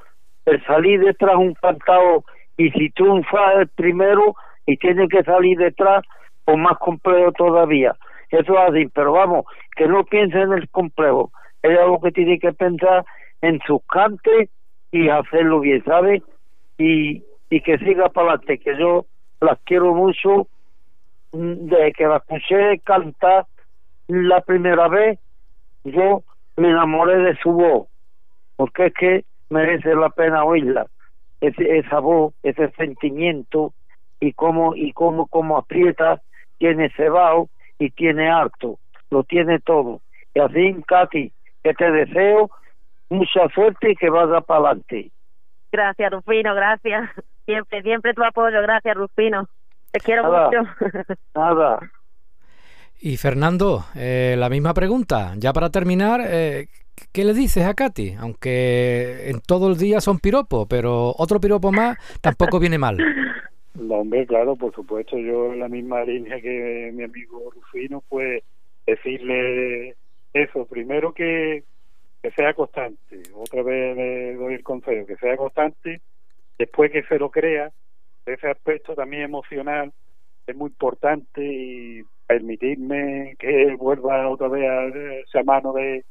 [0.46, 2.24] El salir detrás un cantado
[2.58, 6.04] y si triunfa el primero y tiene que salir detrás,
[6.46, 7.96] pues más complejo todavía.
[8.30, 11.32] Eso es así, pero vamos, que no piense en el complejo.
[11.64, 13.06] Ella lo que tiene que pensar
[13.42, 14.50] en sus cantes
[14.92, 16.22] y hacerlo bien, ¿sabe?
[16.78, 19.06] y, y que siga para adelante, que yo
[19.42, 20.48] las quiero mucho.
[21.38, 23.46] Desde que la escuché cantar
[24.08, 25.20] la primera vez,
[25.84, 26.24] yo
[26.56, 27.88] me enamoré de su voz,
[28.56, 30.88] porque es que merece la pena oírla.
[31.42, 33.74] Ese, esa voz, ese sentimiento
[34.20, 36.22] y cómo, y cómo, cómo aprieta,
[36.58, 38.80] tiene cebado y tiene harto,
[39.10, 40.02] lo tiene todo.
[40.34, 41.32] Y así, Katy,
[41.64, 42.50] que te deseo
[43.10, 45.12] mucha suerte y que vaya para adelante.
[45.72, 47.10] Gracias, Rufino, gracias.
[47.46, 49.48] Siempre, siempre tu apoyo, gracias, Rufino.
[49.96, 50.48] Te quiero Nada.
[50.48, 50.70] mucho.
[51.34, 51.80] Nada,
[53.00, 55.32] Y Fernando, eh, la misma pregunta.
[55.38, 56.68] Ya para terminar, eh,
[57.14, 58.16] ¿qué le dices a Katy?
[58.20, 62.98] Aunque en todo el día son piropos, pero otro piropo más tampoco viene mal.
[63.76, 68.42] No, hombre, claro, por supuesto, yo en la misma línea que mi amigo Rufino, pues
[68.88, 69.98] decirle
[70.32, 71.66] eso, primero que,
[72.24, 76.02] que sea constante, otra vez le doy el consejo, que sea constante,
[76.58, 77.70] después que se lo crea,
[78.26, 79.92] ese aspecto también emocional
[80.48, 84.86] es muy importante y permitirme que vuelva otra vez a
[85.20, 86.04] esa mano de,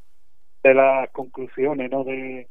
[0.63, 2.05] de las conclusiones, ¿no?
[2.05, 2.49] De,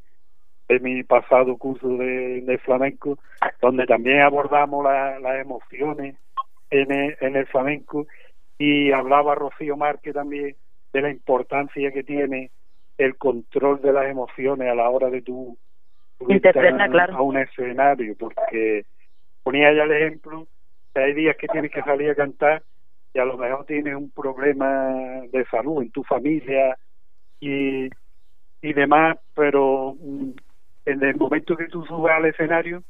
[0.70, 3.18] de mi pasado curso de, de flamenco,
[3.61, 6.16] donde también abordamos la- las emociones
[6.70, 8.07] en el, en el flamenco
[8.57, 10.55] y hablaba Rocío Márquez también
[10.93, 12.51] de la importancia que tiene
[12.97, 15.57] el control de las emociones a la hora de tu
[16.28, 17.16] Interpreta, claro.
[17.18, 18.86] a un escenario, porque
[19.44, 20.48] ponía ya el ejemplo
[21.02, 22.64] hay días que tienes que salir a cantar
[23.14, 26.78] y a lo mejor tienes un problema de salud en tu familia
[27.39, 27.89] y,
[28.62, 30.32] y demás, pero mm,
[30.86, 32.84] en el momento que tú subes al escenario,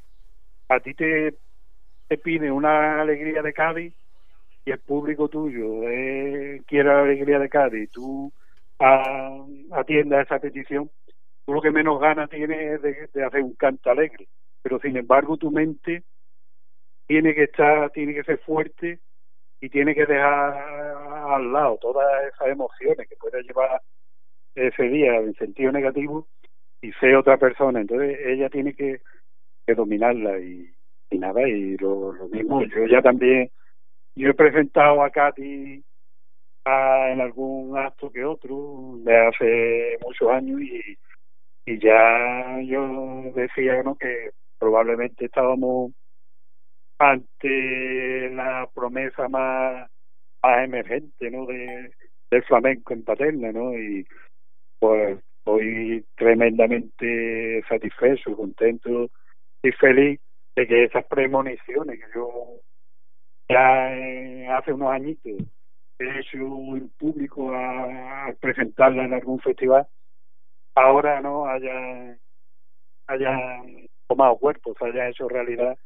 [0.70, 1.36] a ti te,
[2.08, 3.94] te pide una alegría de Cádiz
[4.66, 8.32] y el público tuyo eh, quiere la alegría de Cádiz, tú
[8.80, 10.90] ah, atiendas esa petición,
[11.46, 14.28] tú lo que menos ganas tienes es de hacer un canto alegre,
[14.62, 16.04] pero sin embargo tu mente
[17.08, 19.00] tiene que estar, tiene que ser fuerte
[19.62, 23.82] y tiene que dejar al lado todas esas emociones que puede llevar
[24.56, 26.28] ese día en sentido negativo
[26.82, 27.82] y ser otra persona.
[27.82, 29.02] Entonces ella tiene que,
[29.76, 30.70] dominarla y,
[31.12, 32.62] nada, y lo, lo mismo.
[32.66, 33.50] Yo ya también,
[34.16, 35.84] yo he presentado a Katy
[36.66, 40.98] a- en algún acto que otro de hace muchos años y,
[41.66, 43.96] y ya yo decía ¿no?
[43.96, 45.94] que probablemente estábamos
[46.98, 49.90] ante la promesa más,
[50.42, 51.46] más emergente ¿no?
[51.46, 51.92] de,
[52.32, 53.78] del flamenco en Paterna ¿no?
[53.78, 54.06] y
[54.80, 59.10] pues estoy tremendamente satisfecho, contento
[59.62, 60.20] y feliz
[60.56, 62.30] de que esas premoniciones que yo
[63.50, 65.34] ya eh, hace unos añitos
[66.00, 69.88] he hecho en público a, a presentarla en algún festival,
[70.76, 72.18] ahora no haya
[73.08, 73.62] haya
[74.08, 75.78] tomado cuerpo, se haya hecho realidad,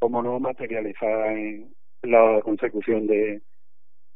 [0.00, 3.42] como no materializada en la consecución de,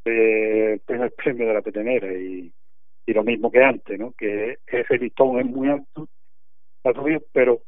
[0.04, 2.52] de primer premio de la petenera y,
[3.06, 4.12] y lo mismo que antes, ¿no?
[4.12, 6.08] Que ese listón es muy alto,
[6.84, 7.62] ha subido, pero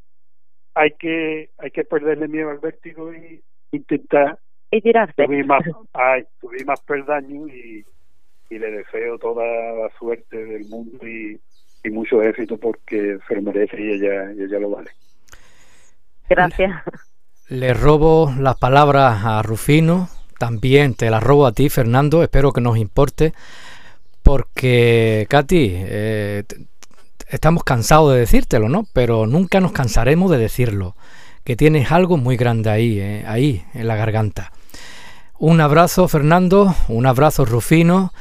[0.74, 3.42] hay que hay que perderle miedo al vértigo y
[3.72, 4.40] intentar
[4.70, 5.24] Y tirarse.
[5.24, 5.64] subir más,
[5.94, 7.86] ay, subir más peldaños y,
[8.50, 11.40] y le deseo toda la suerte del mundo y,
[11.84, 14.90] y mucho éxito porque se lo merece y ella, y ella lo vale.
[16.28, 16.82] Gracias.
[17.48, 22.60] Le robo las palabras a Rufino, también te las robo a ti, Fernando, espero que
[22.60, 23.34] nos importe,
[24.24, 26.42] porque, Katy, eh,
[27.28, 28.84] estamos cansados de decírtelo, ¿no?
[28.92, 30.96] Pero nunca nos cansaremos de decirlo,
[31.44, 34.50] que tienes algo muy grande ahí, eh, ahí, en la garganta.
[35.38, 38.12] Un abrazo, Fernando, un abrazo, Rufino.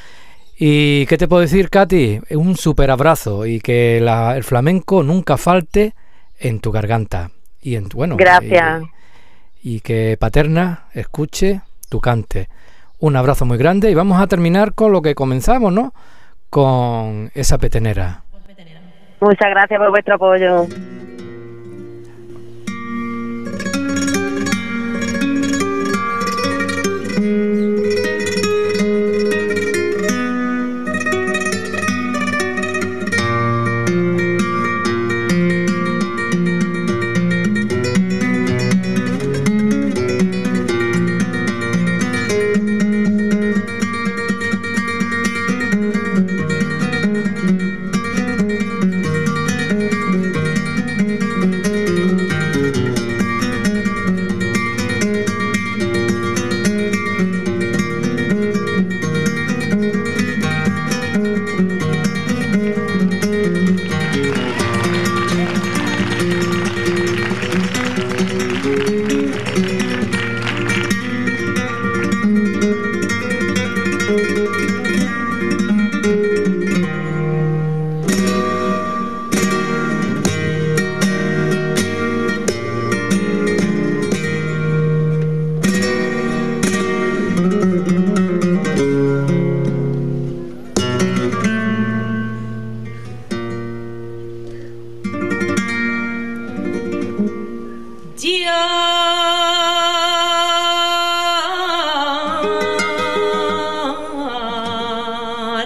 [0.58, 2.22] ¿Y qué te puedo decir, Katy?
[2.32, 5.96] Un super abrazo y que la- el flamenco nunca falte
[6.38, 7.32] en tu garganta.
[7.62, 8.84] Y en, bueno, Gracias.
[9.66, 12.50] Y que Paterna escuche tu cante.
[13.00, 15.92] Un abrazo muy grande y vamos a terminar con lo que comenzamos, ¿no?
[16.52, 18.22] Con esa petenera.
[19.20, 20.68] Muchas gracias por vuestro apoyo.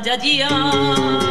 [0.09, 1.28] sajajiya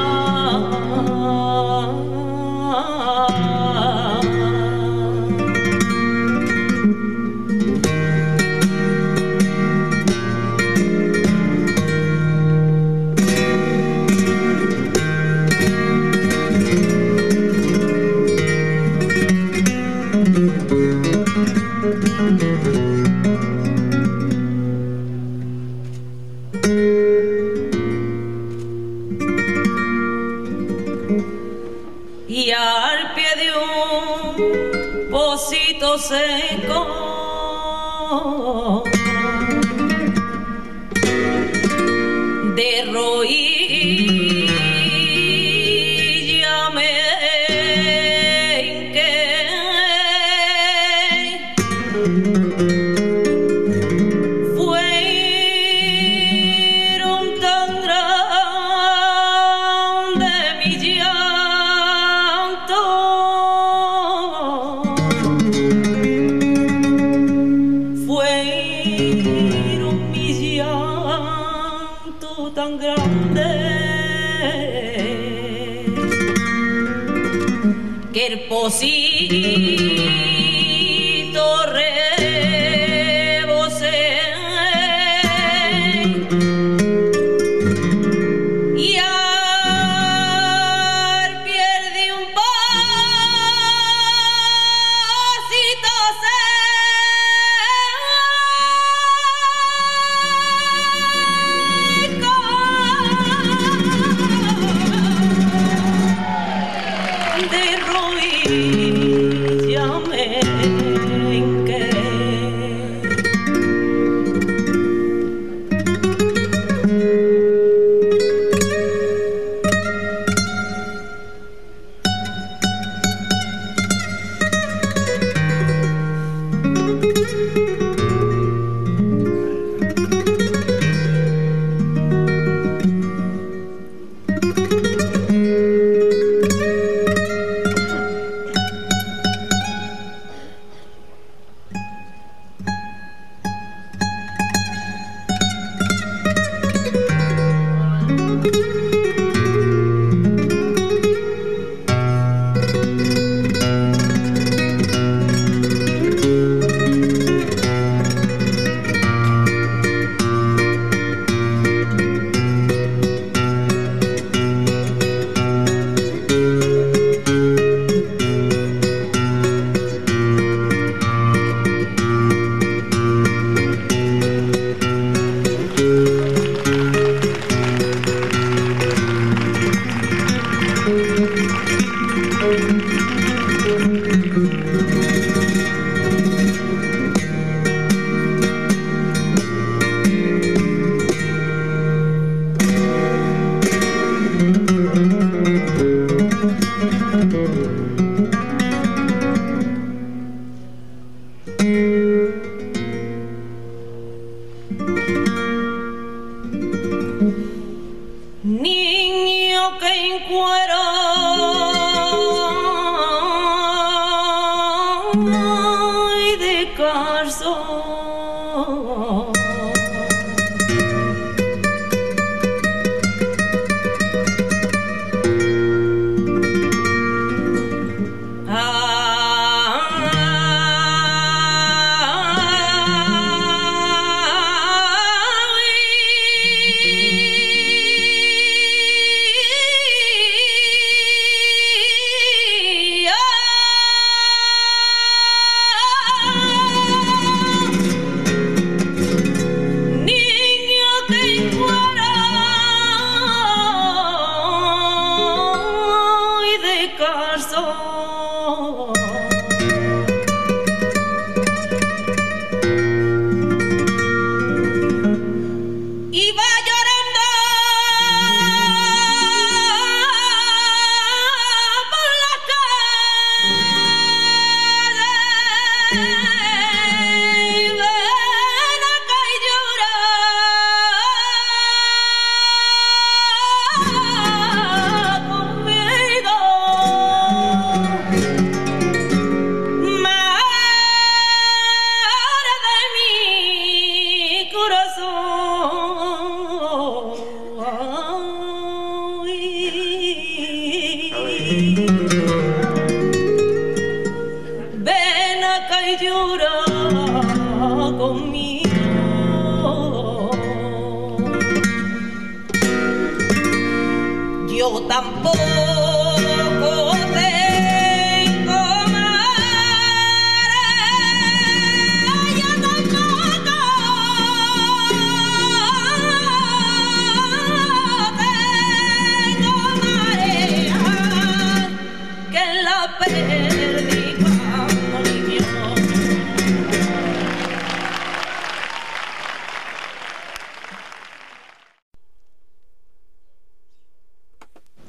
[36.09, 36.48] say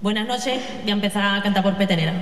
[0.02, 2.14] Buenas noches, voy a empezar a cantar por petenera.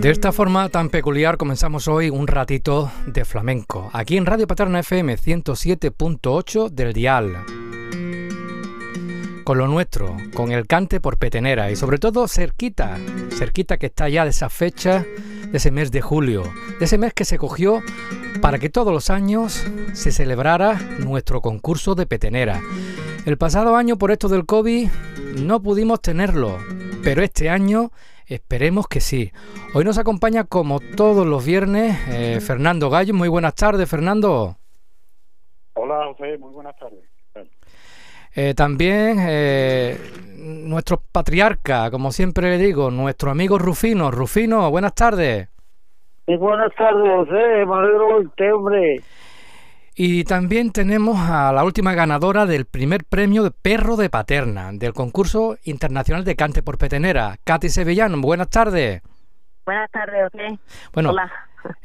[0.00, 4.80] De esta forma tan peculiar comenzamos hoy un ratito de flamenco, aquí en Radio Paterna
[4.80, 7.59] FM 107.8 del dial.
[9.50, 12.96] Con lo nuestro, con el cante por petenera y sobre todo cerquita,
[13.36, 15.04] cerquita que está ya de esa fecha,
[15.50, 16.44] de ese mes de julio,
[16.78, 17.82] de ese mes que se cogió
[18.40, 22.60] para que todos los años se celebrara nuestro concurso de petenera.
[23.26, 24.88] El pasado año por esto del COVID
[25.40, 26.56] no pudimos tenerlo,
[27.02, 27.90] pero este año
[28.26, 29.32] esperemos que sí.
[29.74, 33.14] Hoy nos acompaña como todos los viernes eh, Fernando Gallo.
[33.14, 34.58] Muy buenas tardes, Fernando.
[35.74, 37.09] Hola, José, muy buenas tardes.
[38.34, 39.98] Eh, también eh,
[40.36, 44.10] nuestro patriarca, como siempre le digo, nuestro amigo Rufino.
[44.10, 45.48] Rufino, buenas tardes.
[46.26, 49.00] Y buenas tardes, José, me alegro verte, hombre.
[49.96, 54.94] Y también tenemos a la última ganadora del primer premio de Perro de Paterna, del
[54.94, 58.20] concurso internacional de cante por petenera, Katy Sevillano.
[58.20, 59.02] Buenas tardes.
[59.66, 60.58] Buenas tardes, ¿ok?
[60.94, 61.30] Bueno, Hola.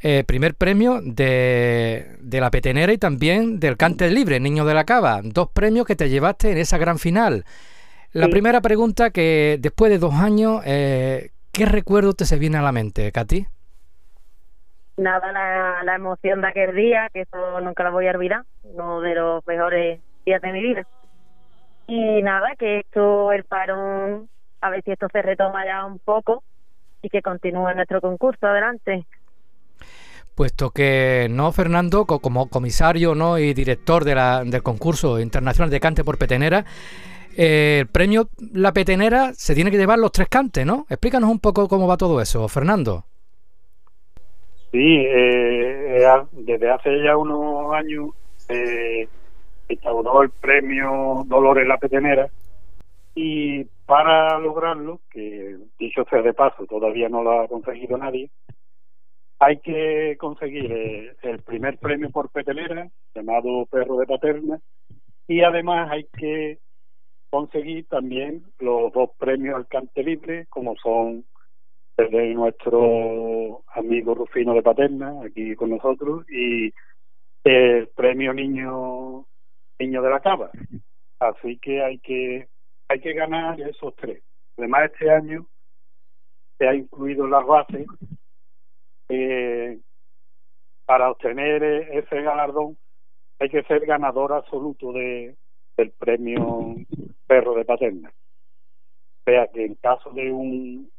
[0.02, 4.84] Eh, primer premio de, de la petenera y también del cante libre, Niño de la
[4.84, 5.20] Cava.
[5.22, 7.44] Dos premios que te llevaste en esa gran final.
[8.12, 8.30] La Sí.
[8.30, 12.72] primera pregunta que después de dos años, eh, ¿qué recuerdo te se viene a la
[12.72, 13.46] mente, Katy?
[14.96, 19.00] Nada, la, la emoción de aquel día, que eso nunca lo voy a olvidar, uno
[19.02, 20.84] de los mejores días de mi vida.
[21.86, 24.28] Y nada, que esto, el parón,
[24.62, 26.42] a ver si esto se retoma ya un poco
[27.02, 29.06] y que continúe nuestro concurso adelante.
[30.36, 33.38] Puesto que no, Fernando, co- como comisario ¿no?
[33.38, 36.64] y director de la- del concurso internacional de cante por petenera,
[37.36, 40.86] eh, el premio La Petenera se tiene que llevar los tres cantes, ¿no?
[40.90, 43.04] Explícanos un poco cómo va todo eso, Fernando.
[44.72, 49.08] Sí, eh, eh, desde hace ya unos años se
[49.68, 52.28] instauró el premio Dolores la Petenera
[53.14, 58.30] y para lograrlo, que dicho sea de paso, todavía no lo ha conseguido nadie,
[59.38, 64.60] hay que conseguir eh, el primer premio por petenera, llamado Perro de Paterna,
[65.28, 66.58] y además hay que
[67.30, 71.24] conseguir también los dos premios al cante libre, como son
[71.96, 76.72] el de nuestro amigo Rufino de Paterna, aquí con nosotros, y
[77.44, 79.26] el premio Niño
[79.78, 80.50] Niño de la Cava.
[81.18, 82.48] Así que hay que
[82.88, 84.22] hay que ganar esos tres.
[84.56, 85.46] Además, este año
[86.56, 87.86] se ha incluido en las bases
[89.08, 89.78] eh,
[90.84, 92.76] para obtener eh, ese galardón
[93.38, 95.34] hay que ser ganador absoluto de
[95.76, 96.74] del premio
[97.26, 98.08] Perro de Paterna.
[98.08, 100.90] O sea que en caso de un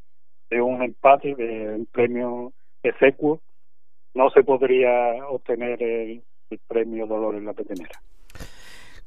[0.50, 2.54] de un empate de un premio
[2.84, 3.42] execuo
[4.14, 8.00] no se podría obtener el, el premio Dolores la Petenera.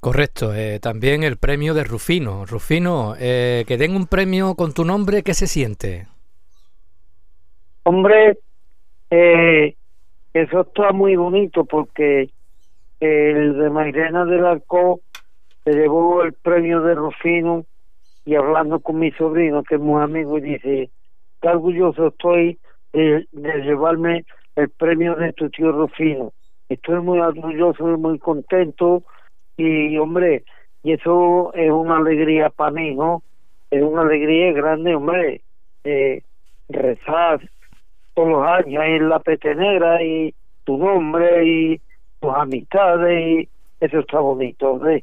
[0.00, 2.46] Correcto, eh, también el premio de Rufino.
[2.46, 6.06] Rufino, eh, que den un premio con tu nombre, ¿qué se siente?
[7.82, 8.38] Hombre,
[9.10, 9.74] eh,
[10.32, 12.30] eso está muy bonito porque
[13.00, 15.00] el de Mairena del Arco
[15.64, 17.64] se llevó el premio de Rufino
[18.24, 20.90] y hablando con mi sobrino, que es muy amigo, dice,
[21.40, 22.58] qué orgulloso estoy
[22.92, 24.24] de, de llevarme
[24.56, 26.32] el premio de tu tío Rufino.
[26.68, 29.02] Estoy muy orgulloso y muy contento
[29.56, 30.44] y, hombre,
[30.82, 33.22] y eso es una alegría para mí, ¿no?
[33.70, 35.42] Es una alegría grande, hombre,
[35.84, 36.22] eh,
[36.68, 37.40] rezar
[38.14, 40.34] todos los años en la petenera y
[40.64, 41.80] tu nombre y
[42.20, 43.48] tus amistades y
[43.80, 45.02] eso está bonito, hombre.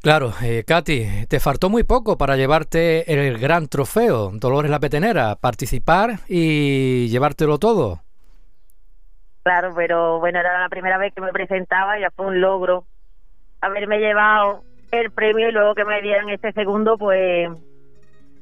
[0.00, 5.36] Claro, eh, Katy, te faltó muy poco para llevarte el gran trofeo, Dolores la Petenera,
[5.36, 8.00] participar y llevártelo todo.
[9.44, 12.84] Claro, pero bueno, era la primera vez que me presentaba, ya fue un logro
[13.62, 17.48] haberme llevado el premio y luego que me dieran este segundo, pues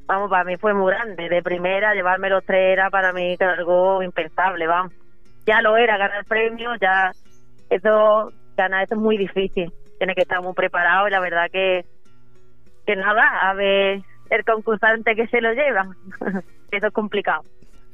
[0.07, 1.29] vamos, para mí fue muy grande.
[1.29, 4.93] De primera, llevarme los tres era para mí algo impensable, vamos.
[5.47, 7.13] Ya lo era, ganar el premio, ya
[7.71, 9.73] eso ganar eso es muy difícil.
[9.99, 11.85] Tiene que estar muy preparado y la verdad que,
[12.87, 15.89] que nada, a ver el concursante que se lo lleva.
[16.71, 17.43] eso es complicado.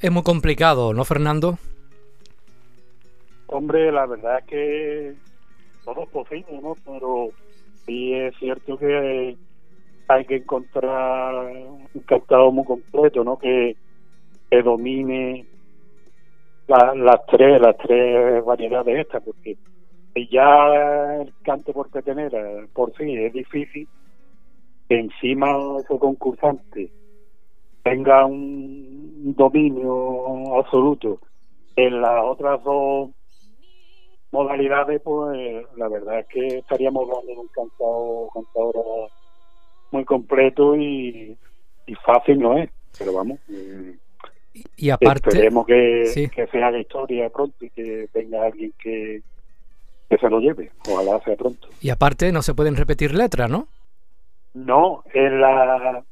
[0.01, 1.59] Es muy complicado, ¿no, Fernando?
[3.49, 5.15] Hombre, la verdad es que
[5.85, 6.77] todo es posible, ¿no?
[6.85, 7.31] Pero
[7.87, 9.37] sí es cierto que
[10.09, 11.35] hay que encontrar
[11.93, 13.39] un cantado muy completo, ¿no?
[13.39, 13.77] Que,
[14.65, 15.47] domine
[16.67, 19.59] la- las tres las tres variedades estas, porque
[20.31, 23.89] ya el cante por petenera por sí es difícil
[24.89, 26.93] que encima ese concursante
[27.83, 31.21] tenga un dominio absoluto
[31.77, 33.11] en las otras dos
[34.33, 39.11] modalidades, pues la verdad es que estaríamos hablando de un cantado, cantador
[39.91, 41.37] muy completo y,
[41.87, 43.91] y fácil no es, pero vamos, mm,
[44.77, 46.29] Y aparte, esperemos que, sí.
[46.29, 49.23] que se haga historia pronto y que venga alguien que,
[50.09, 51.69] que se lo lleve, ojalá sea pronto.
[51.81, 53.69] y aparte no se pueden repetir letras, ¿no?
[54.55, 56.03] No, en la,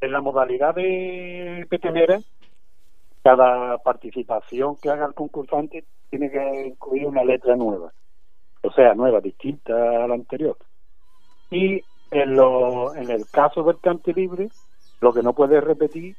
[0.00, 2.20] en la modalidad de petenera,
[3.22, 7.92] cada participación que haga el concursante tiene que incluir una letra nueva,
[8.62, 10.56] o sea, nueva, distinta a la anterior.
[11.50, 11.82] Y
[12.20, 14.48] en, lo, en el caso del cante libre,
[15.00, 16.16] lo que no puede repetir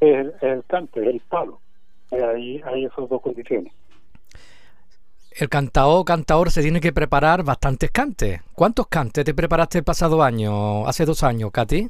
[0.00, 1.60] es el, el cante, el palo.
[2.10, 3.72] Eh, Ahí hay esas dos condiciones.
[5.32, 8.40] El cantao cantaor se tiene que preparar bastantes cantes.
[8.54, 11.88] ¿Cuántos cantes te preparaste el pasado año, hace dos años, Katy?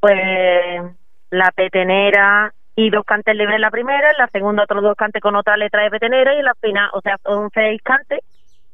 [0.00, 0.82] Pues
[1.30, 5.22] la petenera y dos cantes libres en la primera, en la segunda otros dos cantes
[5.22, 8.20] con otra letra de petenera y en la final, o sea, son seis cantes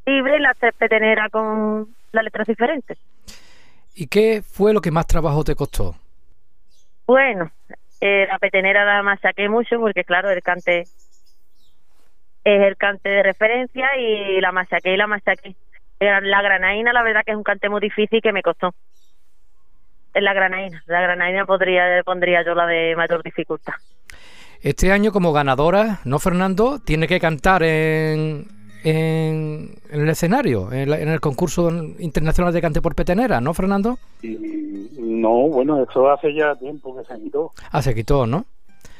[0.06, 2.98] libres y las tres peteneras con las letras diferentes.
[3.94, 5.94] ¿Y qué fue lo que más trabajo te costó?
[7.06, 7.50] Bueno,
[8.00, 10.80] eh, la petenera la machaqué mucho porque claro, el cante
[12.44, 15.54] es el cante de referencia y la machaqué y la machaqué.
[16.00, 18.74] La granaína la verdad que es un cante muy difícil que me costó.
[20.12, 23.74] Es la granaína, la granaína podría pondría yo la de mayor dificultad.
[24.60, 26.78] Este año como ganadora, ¿no, Fernando?
[26.78, 28.46] Tiene que cantar en,
[28.84, 31.68] en, en el escenario, en, la- en el concurso
[31.98, 33.98] internacional de cante por petenera, ¿no, Fernando?
[34.22, 34.36] Y
[34.98, 37.52] no, bueno, eso hace ya tiempo que se quitó.
[37.72, 38.44] Ah, se quitó, ¿no?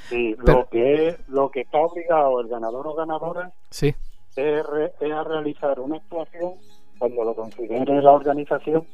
[0.09, 3.95] Sí, Pero- lo que lo que está obligado el ganador o ganadora Sí.
[4.37, 6.53] es, re- es a realizar una actuación
[6.99, 8.85] cuando lo considere la organización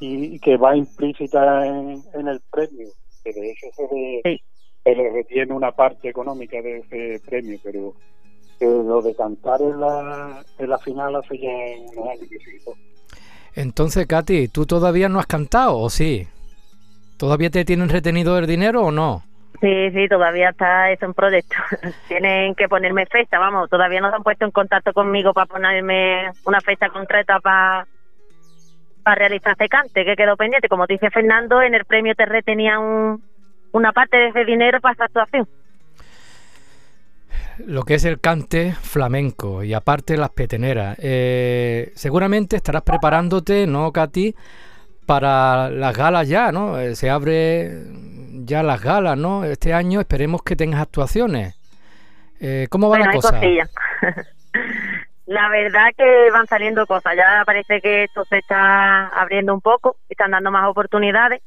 [0.00, 2.88] y, que va implícita en, en el premio,
[3.22, 4.40] que de hecho se le,
[4.84, 7.94] se le retiene una parte económica de ese premio, pero
[8.58, 11.48] que lo de cantar en la, en la final hace ya
[11.92, 12.72] unos años que se quitó.
[13.54, 16.26] Entonces, Katy, ¿tú todavía no has cantado o sí?
[17.16, 19.22] ¿Todavía te tienen retenido el dinero o no?
[19.60, 21.56] Sí, sí, todavía está eso en proyecto.
[22.08, 26.30] Tienen que ponerme fecha, vamos, todavía no se han puesto en contacto conmigo para ponerme
[26.44, 27.86] una fecha concreta para
[29.04, 30.68] para realizar ese cante que quedó pendiente.
[30.68, 33.22] Como dice Fernando, en el premio te retenía un,
[33.72, 35.46] una parte de ese dinero para esa actuación.
[37.58, 40.96] Lo que es el cante flamenco y aparte las peteneras.
[41.00, 44.34] Eh, seguramente estarás preparándote, ¿no, Katy?
[45.06, 46.78] Para las galas ya, ¿no?
[46.78, 47.82] Eh, se abre
[48.44, 49.44] ya las galas, ¿no?
[49.44, 51.58] Este año esperemos que tengas actuaciones.
[52.40, 53.40] Eh, ¿Cómo va Bueno, la cosa?
[55.26, 57.14] La verdad que van saliendo cosas.
[57.16, 61.40] Ya parece que esto se está abriendo un poco, están dando más oportunidades.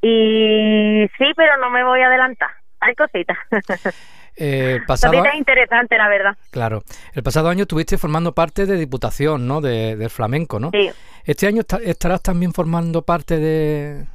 [0.00, 2.50] Y sí, pero no me voy a adelantar.
[2.80, 3.36] Hay cositas.
[4.42, 6.36] Eh, pasado, Cositas interesantes, la verdad.
[6.50, 6.82] claro,
[7.12, 9.60] el pasado año estuviste formando parte de Diputación, ¿no?
[9.60, 10.70] De, del flamenco, ¿no?
[10.72, 10.90] Sí.
[11.24, 14.06] Este año esta- estarás también formando parte de,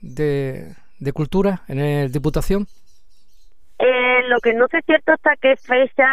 [0.00, 2.66] de, de cultura en el Diputación.
[3.78, 6.06] Eh, lo que no sé cierto hasta qué fecha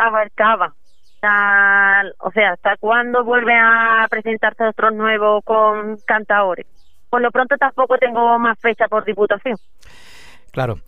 [0.00, 0.74] abarcaba.
[2.20, 6.66] O sea, hasta cuándo vuelve a presentarse otros nuevos con cantadores.
[7.10, 9.56] Por lo pronto tampoco tengo más fecha por diputación.
[10.52, 10.78] Claro.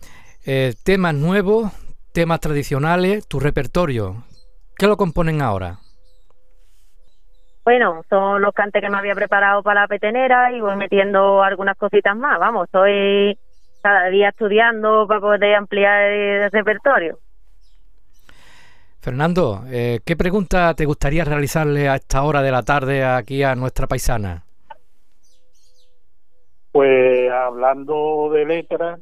[0.45, 1.71] Eh, temas nuevos,
[2.17, 4.23] temas tradicionales, tu repertorio.
[4.75, 5.77] ¿Qué lo componen ahora?
[7.63, 11.77] Bueno, son los cantes que me había preparado para la petenera y voy metiendo algunas
[11.77, 12.39] cositas más.
[12.39, 13.37] Vamos, estoy
[13.83, 17.19] cada día estudiando para poder ampliar el repertorio.
[18.99, 23.53] Fernando, eh, ¿qué pregunta te gustaría realizarle a esta hora de la tarde aquí a
[23.53, 24.43] nuestra paisana?
[26.71, 28.99] Pues hablando de letras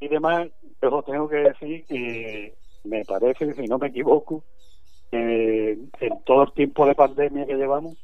[0.00, 0.48] y demás,
[0.80, 4.42] yo tengo que decir que me parece, si no me equivoco,
[5.10, 7.98] que en todo el tiempo de pandemia que llevamos,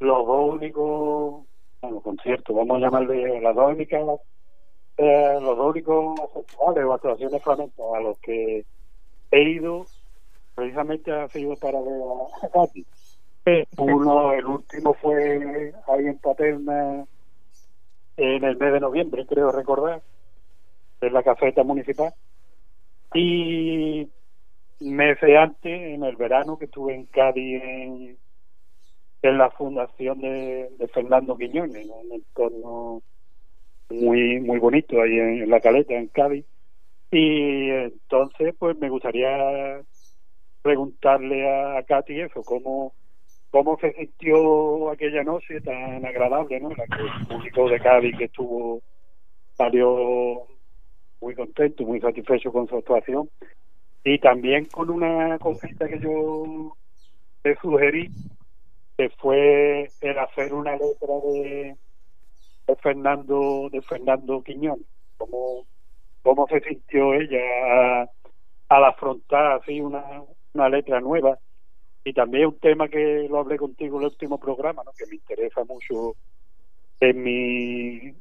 [0.00, 1.44] los dos únicos,
[1.80, 4.02] bueno, conciertos, vamos a llamarle las dos únicas,
[4.98, 8.66] eh, los dos únicos festivales o actuaciones flamencas a los que
[9.30, 9.86] he ido
[10.54, 12.00] precisamente ha sido para ver
[12.42, 12.84] a, Katy.
[13.44, 13.64] Sí.
[13.78, 17.06] Uno, el último fue ahí en Paterna
[18.16, 20.02] en el mes de noviembre, creo recordar,
[21.02, 22.12] en la caseta municipal.
[23.14, 24.08] Y
[24.80, 28.18] meses antes, en el verano, que estuve en Cádiz en,
[29.22, 33.02] la fundación de, Fernando Quiñones, en un entorno
[33.90, 36.44] muy muy bonito ahí en, la caleta, en Cádiz.
[37.10, 39.82] Y entonces, pues me gustaría
[40.62, 42.94] preguntarle a, a Katy eso, cómo,
[43.50, 46.70] cómo se sintió aquella noche tan agradable, ¿no?
[46.70, 48.80] La que el público de Cádiz que estuvo,
[49.54, 50.46] salió
[51.22, 53.30] muy contento, muy satisfecho con su actuación.
[54.04, 56.76] Y también con una cosita que yo
[57.44, 58.10] le sugerí,
[58.98, 61.76] que fue el hacer una letra de,
[62.66, 64.84] de Fernando de Fernando Quiñón,
[65.16, 65.64] cómo,
[66.22, 68.02] cómo se sintió ella
[68.68, 70.04] al afrontar así una,
[70.52, 71.38] una letra nueva.
[72.04, 75.62] Y también un tema que lo hablé contigo en el último programa, que me interesa
[75.64, 76.16] mucho
[76.98, 78.12] en mi,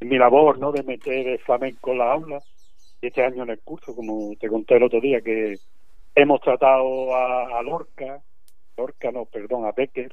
[0.00, 0.72] mi labor ¿no?
[0.72, 2.40] de meter el flamenco en la aula
[3.00, 5.56] y este año en el curso, como te conté el otro día, que
[6.14, 8.20] hemos tratado a, Lorca,
[8.76, 10.12] Lorca no, perdón, a Becker,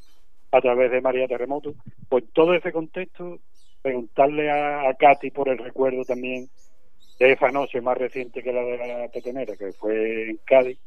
[0.51, 1.73] a través de María Terremoto,
[2.07, 3.39] pues todo ese contexto,
[3.81, 6.47] preguntarle a, a Katy por el recuerdo también
[7.19, 10.79] de esa noche más reciente que la de la Petenera, que fue en Cádiz,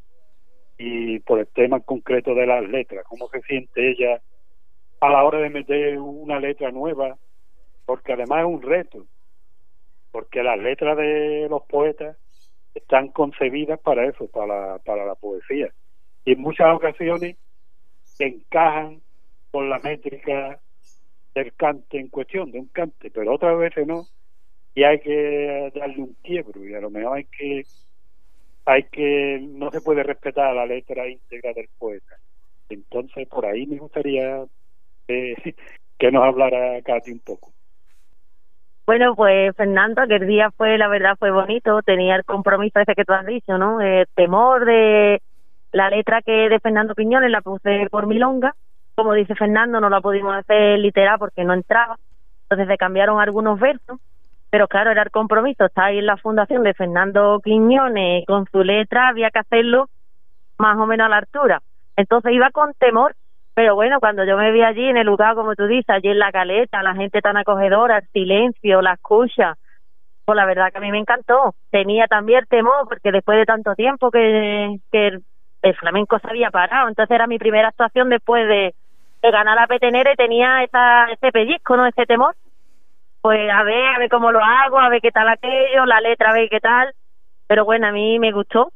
[0.77, 4.21] y por el tema concreto de las letras, cómo se siente ella
[4.99, 7.17] a la hora de meter una letra nueva,
[7.91, 9.05] porque además es un reto,
[10.13, 12.15] porque las letras de los poetas
[12.73, 15.67] están concebidas para eso, para, para la poesía,
[16.23, 17.35] y en muchas ocasiones
[18.17, 19.01] encajan
[19.51, 20.61] con la métrica
[21.35, 24.07] del cante en cuestión, de un cante, pero otras veces no,
[24.73, 27.63] y hay que darle un quiebro, y a lo mejor hay que
[28.63, 32.15] hay que no se puede respetar la letra íntegra del poeta.
[32.69, 34.45] Entonces, por ahí me gustaría
[35.09, 35.35] eh,
[35.99, 37.51] que nos hablara Katy un poco.
[38.85, 43.05] Bueno, pues Fernando, aquel día fue, la verdad, fue bonito, tenía el compromiso ese que
[43.05, 43.79] tú has dicho, ¿no?
[43.79, 45.21] El temor de
[45.71, 48.55] la letra que de Fernando Piñones la puse por milonga,
[48.95, 51.97] como dice Fernando, no la pudimos hacer literal porque no entraba,
[52.43, 53.99] entonces se cambiaron algunos versos.
[54.49, 58.63] Pero claro, era el compromiso, está ahí en la fundación de Fernando Quiñones, con su
[58.63, 59.89] letra había que hacerlo
[60.57, 61.61] más o menos a la altura.
[61.95, 63.15] Entonces iba con temor,
[63.53, 66.19] pero bueno, cuando yo me vi allí en el lugar, como tú dices, allí en
[66.19, 69.55] la caleta, la gente tan acogedora, el silencio, la escucha,
[70.25, 71.55] pues la verdad que a mí me encantó.
[71.69, 75.23] Tenía también temor, porque después de tanto tiempo que, el,
[75.75, 78.73] flamenco se había parado, entonces era mi primera actuación después de,
[79.21, 81.85] de ganar la petenera y tenía esa, ese pellizco, ¿no?
[81.85, 82.35] Ese temor
[83.21, 86.31] pues a ver, a ver cómo lo hago, a ver qué tal aquello, la letra,
[86.31, 86.93] a ver qué tal.
[87.47, 88.71] Pero bueno, a mí me gustó.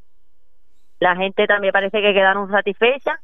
[0.99, 3.19] La gente también parece que quedaron satisfechas.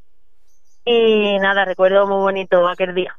[0.86, 3.18] Y nada, recuerdo muy bonito aquel día.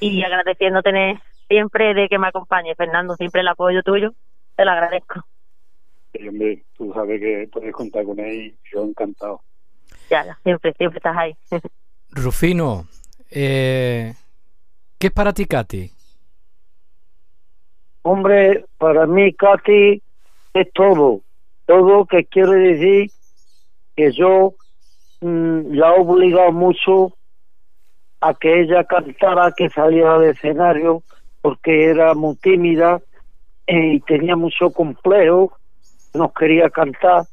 [0.00, 4.14] Y agradeciendo tener siempre de que me acompañe, Fernando, siempre el apoyo tuyo,
[4.56, 5.24] te lo agradezco.
[6.12, 9.40] Sí, hombre, tú sabes que puedes contar con él yo encantado.
[10.08, 11.36] Ya, ya, siempre, siempre estás ahí.
[12.10, 12.86] Rufino,
[13.30, 14.14] eh,
[14.98, 15.90] ¿qué es para ti, Katy?
[18.02, 20.02] Hombre, para mí Katy
[20.54, 21.20] es todo,
[21.66, 23.10] todo que quiere decir
[23.94, 24.54] que yo
[25.20, 27.14] mm, la he obligado mucho
[28.20, 31.02] a que ella cantara, que saliera del escenario,
[31.40, 33.00] porque era muy tímida
[33.66, 35.52] eh, y tenía mucho complejo,
[36.14, 37.24] no quería cantar.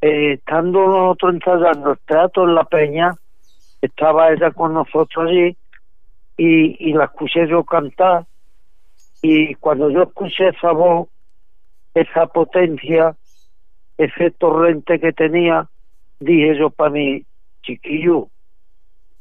[0.00, 3.14] Eh, estando nosotros ensayando el teatro en La Peña,
[3.80, 5.56] estaba ella con nosotros allí
[6.36, 8.26] y, y la escuché yo cantar
[9.22, 11.08] y cuando yo escuché esa voz,
[11.94, 13.16] esa potencia,
[13.96, 15.68] ese torrente que tenía,
[16.20, 17.24] dije yo para mí,
[17.62, 18.28] chiquillo,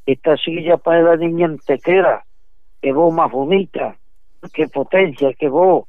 [0.05, 2.25] esta silla para la niña entequera,
[2.81, 3.97] que voz más bonita,
[4.53, 5.85] qué potencia, qué voz,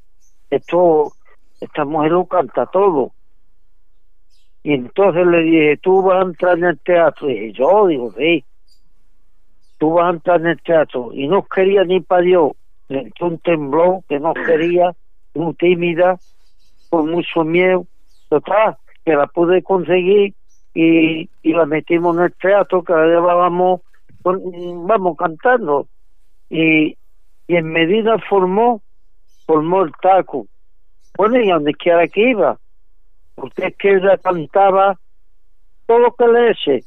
[0.49, 1.13] esto,
[1.61, 3.11] esta mujer lo canta todo.
[4.61, 7.29] Y entonces le dije, tú vas a entrar en el teatro.
[7.29, 8.43] Y dije, yo digo, sí,
[9.77, 11.11] tú vas a entrar en el teatro.
[11.13, 12.51] Y no quería ni para Dios
[12.89, 14.95] le entró un temblor que no quería,
[15.35, 16.19] muy tímida,
[16.89, 17.85] con mucho miedo,
[18.29, 20.33] total, que la pude conseguir
[20.73, 23.81] y, y la metimos en el teatro, que la vamos,
[24.23, 25.87] vamos cantando.
[26.49, 26.97] Y,
[27.47, 28.81] y en medida formó,
[29.45, 30.47] formó el taco.
[31.17, 32.57] Bueno, y donde quiera que iba,
[33.35, 34.97] porque es que ella cantaba
[35.85, 36.83] todo lo que le eche.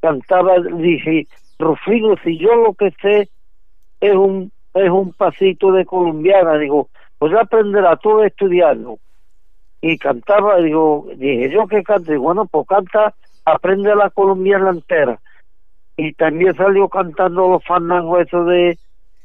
[0.00, 1.26] Cantaba, dije,
[1.58, 3.28] Rufino, si yo lo que sé
[4.00, 8.98] es un es un pasito de colombiana, digo, pues aprenderá todo estudiando.
[9.80, 13.14] Y cantaba, digo, dije, yo que cante, bueno, pues canta
[13.44, 15.20] aprende la colombiana entera.
[15.96, 18.78] Y también salió cantando los fandangos eso de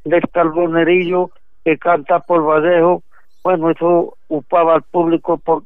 [0.03, 1.31] del carbonerillo
[1.63, 3.03] que canta por Vallejo.
[3.43, 5.63] Bueno, eso upaba al público por,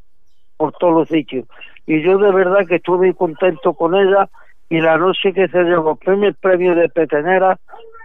[0.57, 1.45] por todos los sitios.
[1.85, 4.29] Y yo de verdad que estuve contento con ella
[4.69, 7.57] y la noche que se llevó el primer premio de Petenera,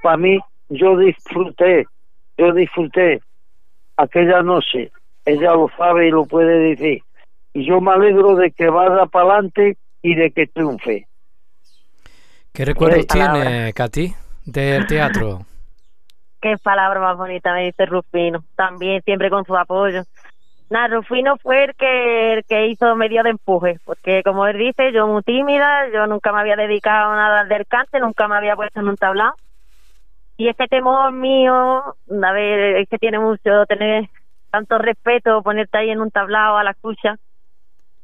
[0.02, 1.86] para mí yo disfruté,
[2.38, 3.20] yo disfruté
[3.96, 4.92] aquella noche.
[5.24, 7.02] Ella lo sabe y lo puede decir.
[7.52, 11.06] Y yo me alegro de que vaya para adelante y de que triunfe.
[12.52, 14.12] ¿Qué recuerdos tiene, Katy,
[14.44, 15.40] del teatro?
[16.40, 18.44] Qué palabra más bonita me dice Rufino.
[18.56, 20.02] También siempre con su apoyo.
[20.70, 24.90] Nada, Rufino fue el que, el que hizo medio de empuje, porque como él dice,
[24.90, 28.56] yo muy tímida, yo nunca me había dedicado a nada del cante, nunca me había
[28.56, 29.34] puesto en un tablado.
[30.36, 34.08] Y ese temor mío, a ver, es que tiene mucho tener
[34.52, 37.16] tanto respeto, ponerte ahí en un tablado a la escucha.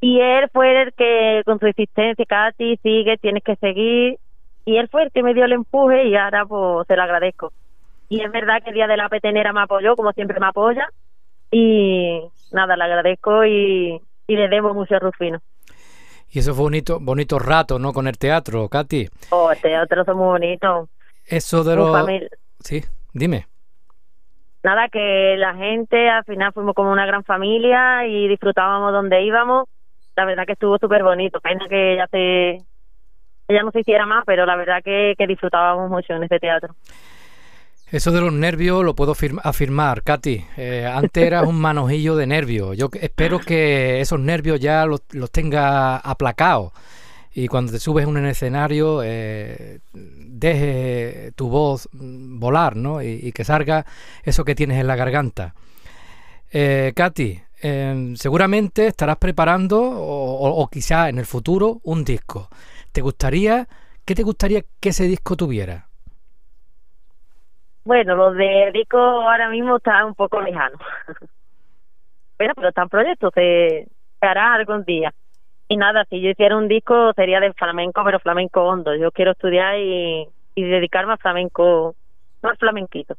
[0.01, 4.19] Y él fue el que, con su existencia, Katy, sigue, tienes que seguir.
[4.65, 7.53] Y él fue el que me dio el empuje y ahora pues se lo agradezco.
[8.09, 10.89] Y es verdad que el día de la petenera me apoyó, como siempre me apoya.
[11.51, 12.23] Y
[12.53, 15.41] nada, le agradezco y, y le debo mucho a Rufino.
[16.31, 17.93] Y eso fue bonito, bonito rato, ¿no?
[17.93, 19.09] Con el teatro, Katy.
[19.31, 20.89] Oh, el teatro es muy bonito.
[21.27, 22.07] Eso de los...
[22.61, 22.83] Sí,
[23.13, 23.47] dime.
[24.69, 29.67] Nada, que la gente al final fuimos como una gran familia y disfrutábamos donde íbamos.
[30.15, 31.41] La verdad que estuvo súper bonito.
[31.41, 32.59] Pena que ya se...
[33.49, 36.75] ella no se hiciera más, pero la verdad que, que disfrutábamos mucho en este teatro.
[37.91, 40.45] Eso de los nervios lo puedo afirmar, Katy.
[40.59, 42.77] Eh, antes eras un manojillo de nervios.
[42.77, 46.75] Yo espero que esos nervios ya los, los tenga aplacados
[47.35, 53.03] y cuando te subes en un escenario eh, deje tu voz volar ¿no?
[53.03, 53.85] y, que salga
[54.25, 55.55] eso que tienes en la garganta.
[56.51, 62.49] Eh, Katy, em, seguramente estarás preparando o, o, quizá en el futuro un disco.
[62.93, 63.69] ¿Te gustaría,
[64.05, 65.89] qué te gustaría que ese disco tuviera?
[67.89, 70.79] Bueno, los de disco ahora mismo están un poco lejanos.
[72.39, 73.89] bueno, pero están proyectos, se,
[74.21, 75.13] hará algún día.
[75.69, 78.95] Y nada, si yo hiciera un disco sería de flamenco, pero flamenco hondo.
[78.97, 81.95] Yo quiero estudiar y, y dedicarme a flamenco,
[82.43, 83.15] no al flamenquito.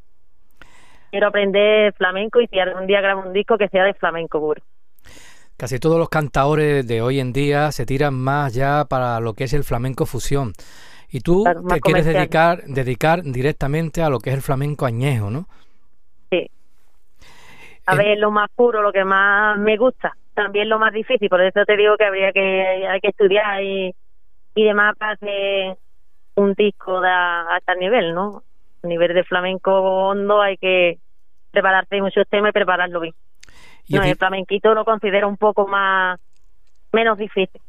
[1.11, 4.61] Quiero aprender flamenco y si algún día grabo un disco que sea de flamenco puro.
[5.57, 9.43] Casi todos los cantadores de hoy en día se tiran más ya para lo que
[9.43, 10.53] es el flamenco fusión.
[11.11, 15.47] Y tú te quieres dedicar, dedicar directamente a lo que es el flamenco añejo, ¿no?
[16.29, 16.49] Sí.
[17.87, 21.41] A ver, lo más puro, lo que más me gusta, también lo más difícil, por
[21.41, 23.93] eso te digo que habría que, hay que estudiar y,
[24.55, 25.77] y demás para hacer
[26.35, 28.43] un disco de, a tal nivel, ¿no?
[28.81, 30.99] A nivel de flamenco hondo hay que
[31.51, 33.13] prepararte muchos temas y prepararlo bien.
[33.87, 36.17] ¿Y no, el flamenquito lo considero un poco más
[36.93, 37.61] menos difícil.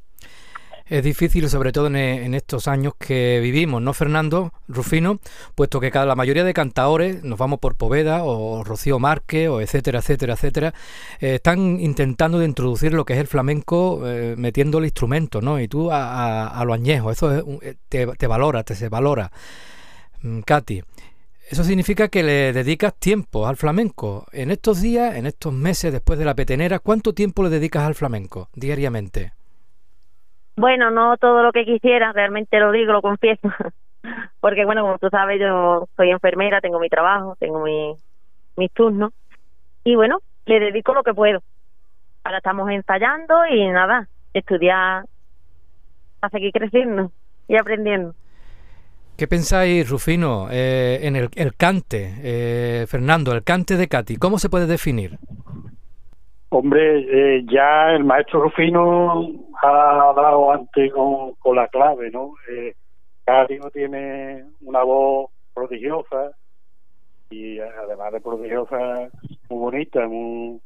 [0.90, 5.20] Es difícil, sobre todo en, estos años que vivimos, ¿no, Fernando Rufino?
[5.54, 9.60] Puesto que cada, la mayoría de cantadores, nos vamos por Poveda o Rocío Márquez o
[9.60, 10.74] etcétera, etcétera, etcétera,
[11.20, 15.60] eh, están intentando de introducir lo que es el flamenco eh, metiendo el instrumento, ¿no?
[15.60, 19.30] Y tú a, lo añejo, eso eh, te, te, valora, te se valora.
[20.22, 20.82] Mm, Katy,
[21.50, 24.26] eso significa que le dedicas tiempo al flamenco.
[24.32, 27.94] En estos días, en estos meses después de la petenera, ¿cuánto tiempo le dedicas al
[27.94, 29.34] flamenco diariamente?
[30.56, 33.48] Bueno, no todo lo que quisiera, realmente lo digo, lo confieso.
[34.40, 37.94] Porque, bueno, como tú sabes, yo soy enfermera, tengo mi trabajo, tengo mi,
[38.56, 39.12] mis turnos.
[39.84, 41.42] Y bueno, le dedico lo que puedo.
[42.24, 45.04] Ahora estamos ensayando y nada, estudiar
[46.20, 47.10] para seguir creciendo
[47.48, 48.14] y aprendiendo.
[49.16, 54.16] ¿Qué pensáis, Rufino, eh, en el, el cante, eh, Fernando, el cante de Katy?
[54.16, 55.18] ¿Cómo se puede definir?
[56.52, 59.22] Hombre, eh, ya el maestro Rufino
[59.62, 62.34] ha dado antes con, la clave, ¿no?
[62.50, 62.74] Eh,
[63.72, 66.32] tiene una voz prodigiosa
[67.30, 69.10] y además de prodigiosa,
[69.48, 70.60] muy bonita, muy,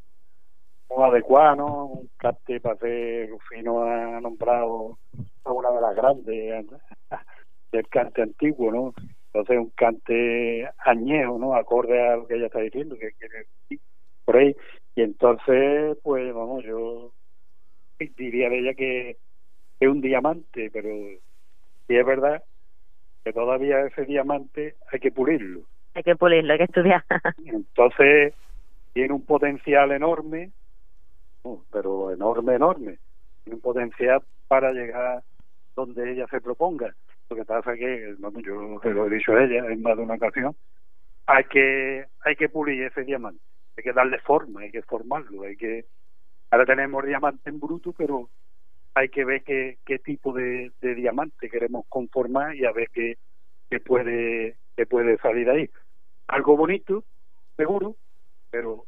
[0.89, 1.85] muy adecuada, ¿no?
[1.85, 4.99] Un cante para ser Rufino ha nombrado
[5.45, 6.67] a una de las grandes
[7.73, 8.95] del cante antiguo, ¿no?
[9.27, 11.55] Entonces un cante añejo, ¿no?
[11.55, 13.49] Acorde a lo que ella está diciendo, que quiere
[14.25, 14.57] por ahí
[14.97, 17.13] y entonces, pues vamos, yo
[18.17, 19.17] diría de ella que
[19.81, 20.89] es un diamante, pero
[21.87, 22.43] si es verdad
[23.25, 25.63] que todavía ese diamante hay que pulirlo.
[25.95, 27.05] Hay que pulirlo, hay que estudiar.
[27.45, 28.35] Entonces,
[28.93, 30.53] tiene un potencial enorme,
[31.73, 32.99] pero enorme, enorme.
[33.43, 35.23] Tiene un potencial para llegar
[35.75, 36.95] donde ella se proponga.
[37.31, 39.97] Lo que pasa es que, vamos, yo se lo he dicho a ella en más
[39.97, 40.55] de una ocasión,
[41.27, 43.43] hay que, hay que pulir ese diamante
[43.77, 45.87] hay que darle forma, hay que formarlo, hay que
[46.51, 48.29] ahora tenemos diamante en bruto, pero
[48.95, 53.19] hay que ver qué, qué tipo de, diamante queremos conformar y a ver qué,
[53.69, 55.69] qué puede qué puede salir ahí.
[56.29, 57.05] Algo bonito,
[57.57, 57.97] seguro,
[58.51, 58.87] pero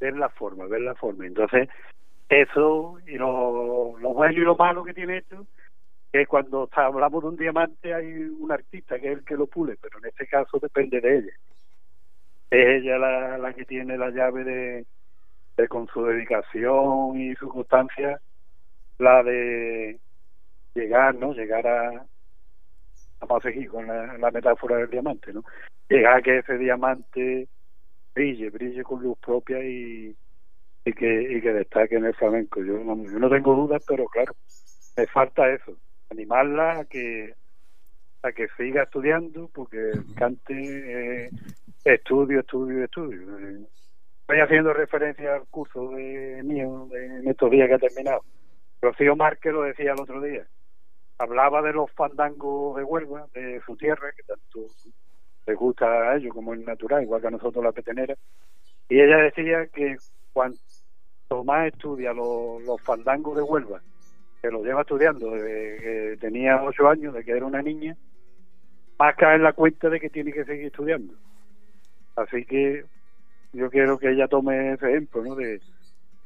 [0.00, 1.26] ver la forma, ver la forma.
[1.26, 1.68] Entonces,
[2.28, 5.46] eso y lo, lo bueno y lo malo que tiene esto
[6.12, 9.76] que cuando hablamos de un diamante hay un artista que es el que lo pule,
[9.80, 11.32] pero en este caso depende de ella.
[12.50, 14.86] Es ella la, la que tiene la llave de,
[15.68, 18.20] con su dedicación y su constancia,
[18.98, 19.98] la de
[20.74, 21.32] llegar, ¿no?
[21.34, 22.06] Llegar a,
[23.20, 25.44] vamos a seguir con la, metáfora del diamante, ¿no?
[25.88, 27.48] Llegar a que ese diamante
[28.14, 30.16] brille, brille con luz propia y,
[30.84, 32.62] y que y que destaque en el flamenco.
[32.62, 34.34] Yo no, yo no tengo dudas, pero claro,
[34.96, 35.76] me falta eso,
[36.10, 37.34] animarla a que
[38.22, 41.30] a que siga estudiando, porque cante eh,
[41.94, 43.20] estudio, estudio, estudio.
[44.20, 48.22] Estoy haciendo referencia al curso de mío en estos días que ha terminado.
[48.80, 50.46] Rocío Márquez lo decía el otro día.
[51.18, 54.66] Hablaba de los fandangos de Huelva, de su tierra, que tanto
[55.46, 58.14] les gusta a ellos como es natural, igual que a nosotros la petenera.
[58.88, 59.96] Y ella decía que
[60.32, 63.80] cuanto más estudia los, los fandangos de Huelva,
[64.40, 67.96] que lo lleva estudiando desde que tenía ocho años, de que era una niña,
[68.98, 71.14] más cae en la cuenta de que tiene que seguir estudiando.
[72.20, 72.84] Así que
[73.52, 75.34] yo quiero que ella tome ese ejemplo.
[75.34, 75.60] De,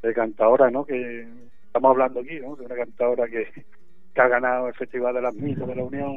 [0.03, 0.84] de cantadora, ¿no?
[0.84, 1.26] Que
[1.66, 2.57] estamos hablando aquí, ¿no?
[2.57, 3.47] De una cantadora que,
[4.16, 6.16] ha ganado el Festival de las Misas de la Unión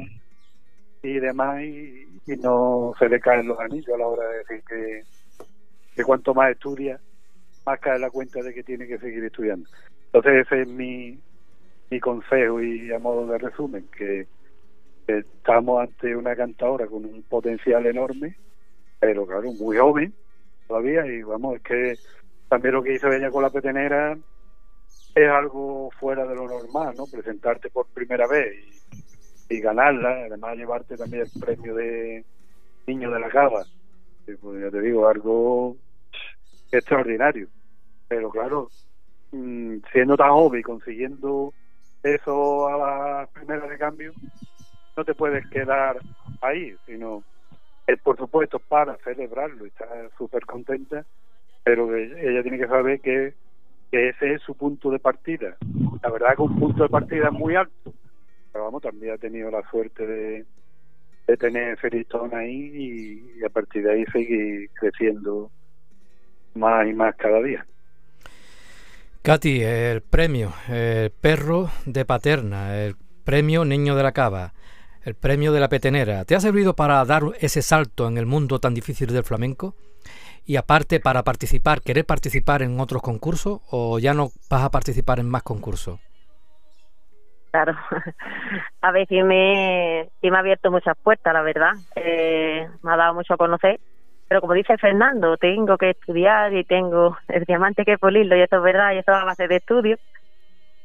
[1.02, 4.62] y demás y, y no se le caen los anillos a la hora de decir
[4.68, 5.02] que,
[5.94, 7.00] que cuanto más estudia,
[7.64, 9.68] más cae la cuenta de que tiene que seguir estudiando.
[10.06, 11.18] Entonces ese es mi,
[11.90, 14.26] mi consejo y a modo de resumen, que
[15.06, 18.36] estamos ante una cantadora con un potencial enorme,
[18.98, 20.14] pero claro, muy joven
[20.66, 21.94] todavía y vamos, es que
[22.48, 24.16] también lo que hizo ella con la petenera
[25.14, 27.06] es algo fuera de lo normal, ¿no?
[27.06, 28.54] Presentarte por primera vez
[29.48, 32.24] y, y ganarla, además llevarte también el premio de
[32.86, 33.64] Niño de la Cava,
[34.26, 35.76] y, pues ya te digo, algo
[36.70, 37.48] extraordinario.
[38.08, 38.68] Pero claro,
[39.32, 41.52] mm, siendo tan joven y consiguiendo
[42.02, 44.12] eso a la primera de cambio,
[44.96, 45.98] no te puedes quedar
[46.40, 47.22] ahí, sino,
[47.86, 51.04] es por supuesto, para celebrarlo y estar súper contenta,
[51.62, 53.34] pero ella tiene que saber que,
[53.92, 55.56] ese es su punto de partida.
[56.02, 57.94] La verdad que un punto de partida muy alto,
[58.52, 60.44] pero vamos, también ha tenido la suerte de,
[61.38, 65.50] tener ese listón ahí y, y a partir de ahí seguir creciendo
[66.54, 67.66] más y más cada día.
[69.22, 74.52] Katy, el premio, el perro de Paterna, el premio Niño de la Cava,
[75.06, 78.58] el premio de la Petenera, ¿te ha servido para dar ese salto en el mundo
[78.58, 79.74] tan difícil del flamenco?
[80.44, 85.20] Y aparte, para participar, ¿querer participar en otros concursos o ya no vas a participar
[85.20, 86.00] en más concursos?
[87.52, 87.74] Claro,
[88.82, 91.72] a ver, sí me, me ha abierto muchas puertas, la verdad.
[91.94, 93.78] Eh, me ha dado mucho a conocer
[94.28, 98.56] pero como dice Fernando, tengo que estudiar y tengo el diamante que pulirlo y eso
[98.56, 99.98] es verdad y eso es a base de estudio.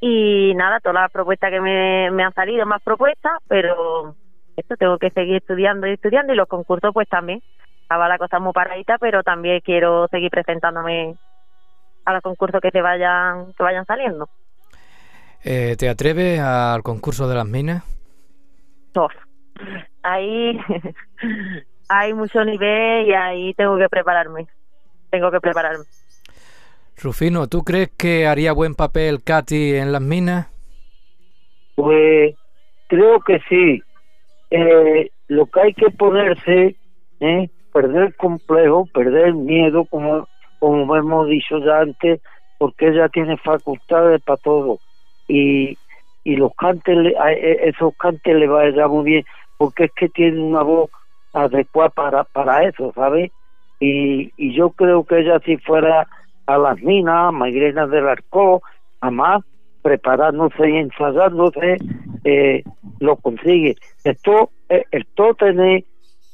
[0.02, 4.15] Y nada, todas las propuestas que me, me han salido, más propuestas, pero
[4.57, 7.41] esto tengo que seguir estudiando y estudiando y los concursos pues también.
[7.84, 11.15] Estaba la cosa muy paradita, pero también quiero seguir presentándome
[12.06, 14.28] a los concursos que se vayan, que vayan saliendo.
[15.44, 17.84] Eh, ¿Te atreves al concurso de las minas?
[18.95, 19.11] Uf,
[20.03, 20.60] Ahí
[21.90, 24.48] hay mucho nivel y ahí tengo que prepararme.
[25.10, 25.86] Tengo que prepararme.
[27.03, 30.49] Rufino, ¿tú crees que haría buen papel Katy en las minas?
[31.76, 32.36] Pues
[32.88, 33.82] creo que sí.
[34.52, 36.78] Eh, lo que hay que ponerse,
[37.19, 37.49] ¿eh?
[37.72, 40.28] perder complejo, perder miedo, como,
[40.60, 42.22] como hemos dicho ya antes,
[42.57, 44.80] porque ella tiene facultades para todo.
[45.28, 45.80] Y,
[46.23, 49.26] y los cantes, e- esos cantes le va a dar muy bien,
[49.57, 50.90] porque es que tiene una voz
[51.34, 53.32] adecuada para, para eso, ¿sabes?
[53.80, 56.07] Y, y yo creo que ella si fuera
[56.45, 58.61] a las minas, a del Arco,
[58.99, 59.43] a más,
[59.81, 61.77] preparándose y ensayándose,
[62.23, 62.63] eh,
[62.99, 63.76] lo consigue.
[64.03, 65.84] Esto, eh, esto tener,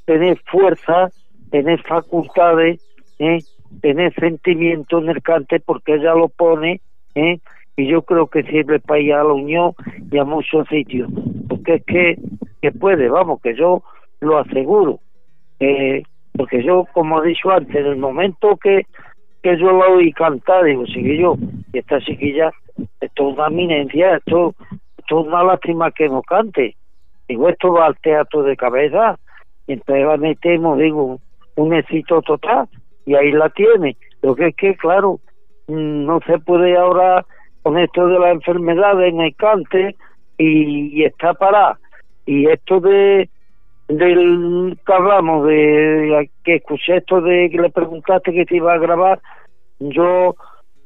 [0.05, 1.09] tener fuerza,
[1.51, 2.81] tener facultades,
[3.19, 3.39] eh,
[3.81, 6.81] tener sentimiento en el cante, porque ella lo pone,
[7.15, 7.39] eh,
[7.75, 9.73] y yo creo que sirve para ir a la Unión
[10.11, 11.09] y a muchos sitios,
[11.47, 12.15] porque es que,
[12.61, 13.83] que puede, vamos, que yo
[14.19, 14.99] lo aseguro,
[15.59, 16.03] eh,
[16.33, 18.85] porque yo, como he dicho antes, en el momento que,
[19.47, 21.35] que yo la oí cantar, digo, chiquillo,
[21.71, 22.51] y esta chiquilla,
[22.99, 24.53] esto es una eminencia, esto,
[24.97, 26.75] esto es una lástima que no cante.
[27.29, 29.17] Digo, esto va al teatro de cabeza,
[29.65, 31.21] y entonces la metemos, digo,
[31.55, 32.67] un éxito total,
[33.05, 33.95] y ahí la tiene.
[34.21, 35.21] Lo que es que, claro,
[35.67, 37.25] mm, no se puede ahora
[37.63, 39.95] con esto de las enfermedades en el cante
[40.37, 41.79] y, está parada.
[42.25, 43.29] Y esto de
[43.87, 48.79] del que hablamos, de que escuché esto de que le preguntaste que te iba a
[48.79, 49.19] grabar,
[49.79, 50.35] yo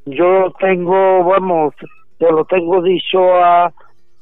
[0.05, 1.73] yo tengo, vamos,
[2.19, 3.71] yo lo tengo dicho a,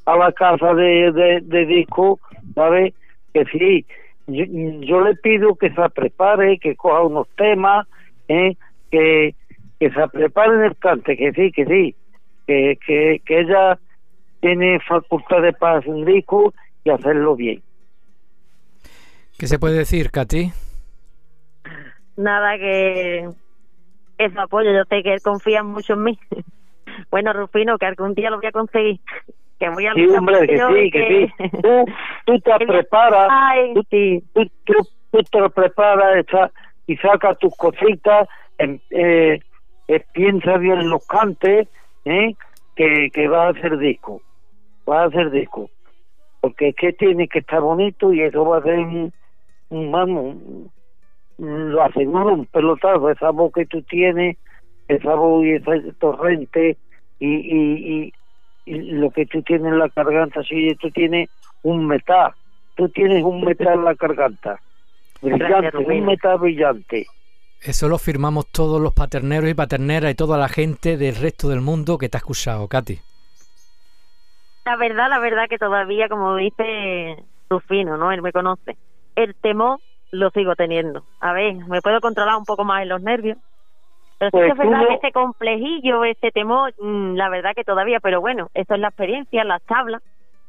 [0.06, 2.19] a la casa de, de, disco,
[2.56, 2.93] ¿sabes?
[3.34, 3.85] Que sí,
[4.27, 7.88] yo, le pido que se prepare, que coja unos temas,
[8.27, 8.56] ¿eh?
[8.91, 9.35] que,
[9.80, 11.95] que se prepare en el cante, que sí, que sí,
[12.45, 13.80] que, que, que ella
[14.41, 16.53] tiene facultades para hacer un disco
[16.84, 17.61] y hacerlo bien.
[19.39, 20.51] ¿Qué se puede decir, Katy?
[22.17, 23.29] Nada, que
[24.17, 26.19] eso apoyo, yo sé que él confía mucho en mí.
[27.09, 28.99] bueno, Rufino, que algún día lo voy a conseguir.
[29.57, 31.49] Que voy a sí, hombre, que sí, que, sí.
[31.61, 31.85] Tú,
[32.25, 34.21] tú te preparas, Ay, tú, sí.
[34.33, 36.25] tú, tú, te preparas
[36.87, 39.39] y sacas tus cositas, eh,
[39.87, 41.69] eh, piensa bien los cantes,
[42.03, 42.35] eh,
[42.75, 44.21] que, que vas a hacer disco.
[44.85, 45.69] Vas a hacer disco.
[46.41, 49.13] Porque es que tiene que estar bonito y eso va a ser un,
[49.69, 50.35] vamos,
[51.37, 54.37] lo aseguro, un pelotazo, esa voz que tú tienes,
[54.87, 56.77] esa voz y ese torrente
[57.19, 58.13] y, y,
[58.65, 61.29] y, lo que tú tienes en la garganta, si tú tienes
[61.63, 62.33] un metal,
[62.75, 64.59] tú tienes un metal en la garganta,
[65.21, 67.07] brillante, un metal brillante.
[67.61, 71.61] Eso lo firmamos todos los paterneros y paterneras y toda la gente del resto del
[71.61, 72.99] mundo que te ha escuchado, Katy.
[74.65, 77.17] La verdad, la verdad que todavía, como dice
[77.49, 78.11] Rufino, ¿no?
[78.11, 78.77] Él me conoce.
[79.19, 79.79] El temor
[80.11, 81.03] lo sigo teniendo.
[81.19, 83.37] A ver, me puedo controlar un poco más en los nervios.
[84.17, 87.99] Pero sí que es pues que ese complejillo, ese temor, mm, la verdad que todavía,
[87.99, 90.01] pero bueno, eso es la experiencia, las tablas.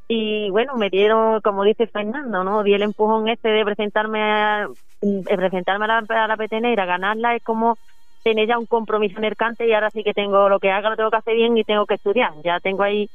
[0.09, 2.63] Y bueno, me dieron, como dice Fernando, ¿no?
[2.65, 4.69] Di el empujón este de presentarme a,
[5.01, 7.79] de presentarme a la, a la petenera, ganarla es como
[8.25, 10.91] tener ya un compromiso en el cante y ahora sí que tengo lo que haga,
[10.91, 12.33] lo tengo que hacer bien y tengo que estudiar.
[12.45, 13.09] Ya tengo ahí,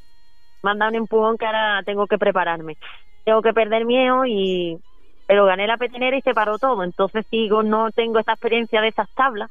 [0.64, 2.77] dado un empujón que ahora tengo que prepararme.
[3.23, 4.80] Tengo que perder miedo y,
[5.27, 6.84] pero gané la petinera y se paró todo.
[6.84, 9.49] Entonces digo, no tengo esa experiencia de esas tablas,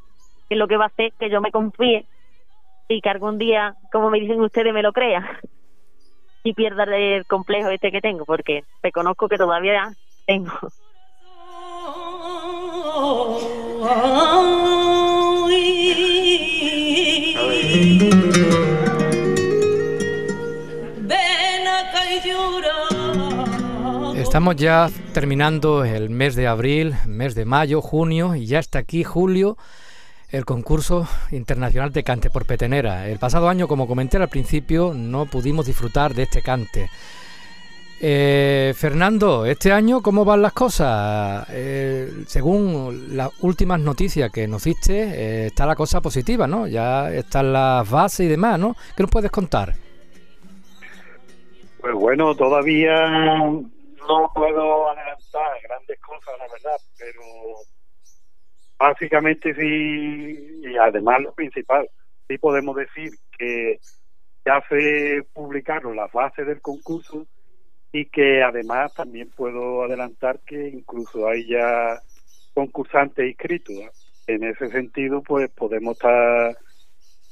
[0.48, 2.06] que es lo que va a hacer que yo me confíe
[2.88, 5.40] y que algún día, como me dicen ustedes, me lo crea
[6.42, 9.90] y pierda el complejo este que tengo, porque reconozco que todavía
[10.26, 10.52] tengo.
[24.16, 29.02] Estamos ya terminando el mes de abril, mes de mayo, junio y ya está aquí
[29.02, 29.56] julio
[30.30, 33.08] el concurso internacional de cante por petenera.
[33.08, 36.88] El pasado año, como comenté al principio, no pudimos disfrutar de este cante.
[38.00, 41.46] Eh, Fernando, este año, ¿cómo van las cosas?
[41.50, 46.66] Eh, según las últimas noticias que nos diste, eh, está la cosa positiva, ¿no?
[46.66, 48.76] Ya están las bases y demás, ¿no?
[48.96, 49.74] ¿Qué nos puedes contar?
[51.80, 53.42] Pues bueno, todavía
[54.08, 57.22] no puedo adelantar grandes cosas, la verdad, pero
[58.78, 61.88] básicamente sí, y además lo principal,
[62.28, 63.78] sí podemos decir que
[64.44, 67.26] ya se publicaron las bases del concurso
[67.92, 72.00] y que además también puedo adelantar que incluso hay ya
[72.52, 73.76] concursantes inscritos.
[74.26, 76.56] En ese sentido, pues podemos estar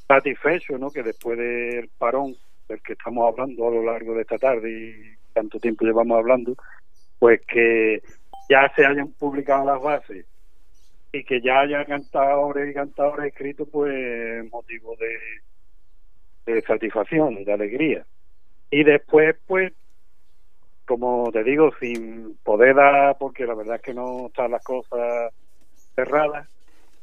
[0.07, 0.91] satisfechos, ¿no?
[0.91, 2.37] Que después del parón
[2.69, 6.55] del que estamos hablando a lo largo de esta tarde tanto tiempo llevamos hablando,
[7.19, 8.03] pues que
[8.49, 10.27] ya se hayan publicado las bases
[11.13, 18.07] y que ya haya cantadores y cantadores escritos, pues motivo de, de satisfacción, de alegría.
[18.71, 19.73] Y después, pues,
[20.87, 25.33] como te digo, sin poder dar, porque la verdad es que no están las cosas
[25.95, 26.49] cerradas,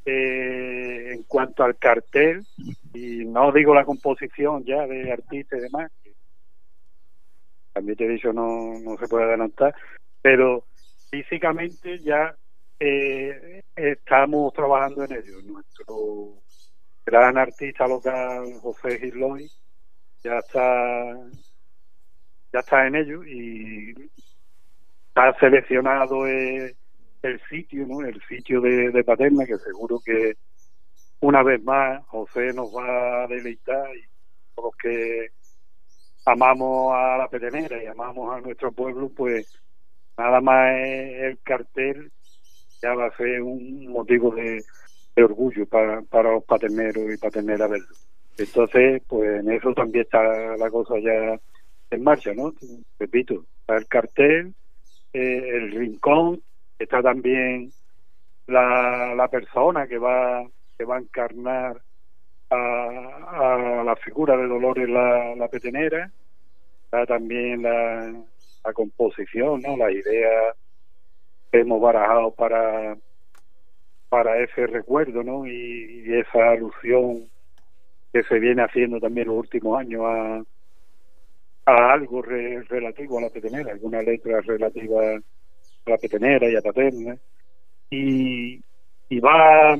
[0.05, 2.43] eh, en cuanto al cartel,
[2.93, 5.91] y no digo la composición ya de artistas y demás,
[7.73, 9.73] también te he dicho no, no se puede adelantar,
[10.21, 10.65] pero
[11.09, 12.35] físicamente ya
[12.79, 15.41] eh, estamos trabajando en ello.
[15.43, 16.41] Nuestro
[17.05, 19.49] gran artista local, José Giloy,
[20.23, 21.15] ya está
[22.51, 23.93] ya está en ello y
[25.07, 26.75] está seleccionado el,
[27.49, 28.01] sitio, ¿no?
[28.01, 30.35] El sitio de, de Paterna, que seguro que
[31.19, 34.03] una vez más José nos va a deleitar y
[34.57, 35.27] los que
[36.31, 39.59] amamos a la petenera y amamos a nuestro pueblo, pues
[40.17, 42.11] nada más el cartel
[42.81, 44.63] ya va a ser un motivo de,
[45.21, 47.87] orgullo para, para los paterneros y paterneras verlo.
[48.37, 50.23] Entonces, pues en eso también está
[50.55, 51.37] la cosa ya
[51.91, 52.53] en marcha, ¿no?
[52.97, 54.53] Repito, está el cartel,
[55.11, 56.41] eh, el rincón,
[56.77, 57.69] está también
[58.47, 60.45] la, la persona que va
[60.77, 61.81] que va a encarnar
[62.49, 66.11] a, la figura de Dolores la, la petenera,
[67.07, 68.13] también la,
[68.73, 69.77] composición, ¿no?
[69.77, 70.53] la idea
[71.51, 72.95] que hemos barajado para
[74.09, 75.45] para ese recuerdo ¿no?
[75.45, 77.29] y, esa alusión
[78.11, 80.43] que se viene haciendo también los últimos años a,
[81.65, 87.17] a algo relativo a la petenera, alguna letra relativa a la petenera y a Paterna
[87.89, 88.63] y,
[89.09, 89.77] y va,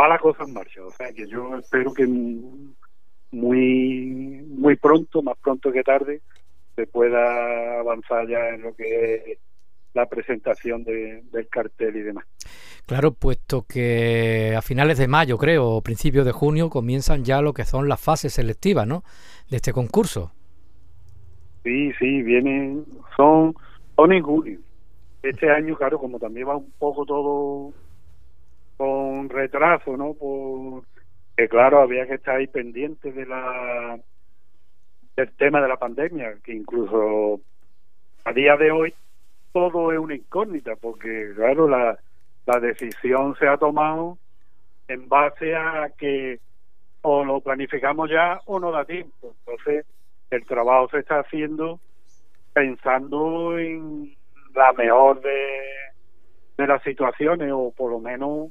[0.00, 2.06] va la cosa en marcha, o sea que yo espero que
[3.30, 6.22] muy muy pronto, más pronto que tarde,
[6.74, 9.38] se pueda avanzar ya en lo que es
[9.94, 12.26] la presentación del cartel y demás.
[12.86, 17.54] Claro, puesto que a finales de mayo, creo, o principios de junio, comienzan ya lo
[17.54, 19.02] que son las fases selectivas, ¿no?
[19.50, 20.32] De este concurso.
[21.64, 22.84] Sí, sí, vienen,
[23.16, 23.54] son,
[23.96, 24.60] son en junio.
[25.22, 27.72] Este año, claro, como también va un poco todo
[28.76, 30.14] con retraso, ¿no?
[30.14, 30.84] Por,
[31.36, 33.98] que claro, había que estar ahí pendiente de la
[35.16, 37.40] del tema de la pandemia, que incluso
[38.24, 38.94] a día de hoy
[39.52, 41.98] todo es una incógnita, porque claro, la,
[42.44, 44.18] la decisión se ha tomado
[44.88, 46.38] en base a que
[47.02, 49.34] o lo planificamos ya o no da tiempo.
[49.40, 49.86] Entonces,
[50.30, 51.80] el trabajo se está haciendo
[52.52, 54.16] pensando en
[54.54, 55.60] la mejor de,
[56.56, 58.48] de las situaciones, o por lo menos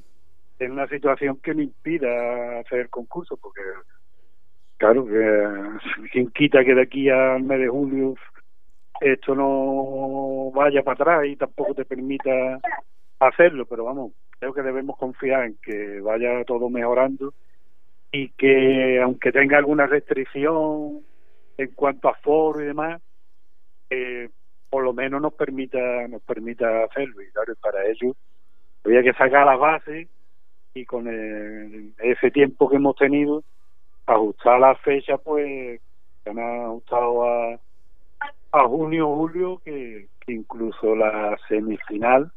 [0.60, 3.62] en una situación que no impida hacer el concurso, porque
[4.78, 8.16] claro que quien quita que de aquí al mes de julio
[9.02, 12.60] esto no vaya para atrás y tampoco te permita
[13.20, 17.34] hacerlo, pero vamos, creo que debemos confiar en que vaya todo mejorando
[18.12, 21.02] y que aunque tenga alguna restricción
[21.58, 23.02] en cuanto a foro y demás,
[23.90, 24.30] eh,
[24.70, 27.22] por lo menos nos permita nos permita hacerlo.
[27.22, 28.16] Y claro, para ello
[28.86, 30.08] había que sacar las bases
[30.76, 33.44] y con ese tiempo que hemos tenido
[34.06, 35.80] ajustar la fecha pues
[36.24, 37.60] se han ajustado a
[38.52, 42.32] a junio julio que, incluso la semifinal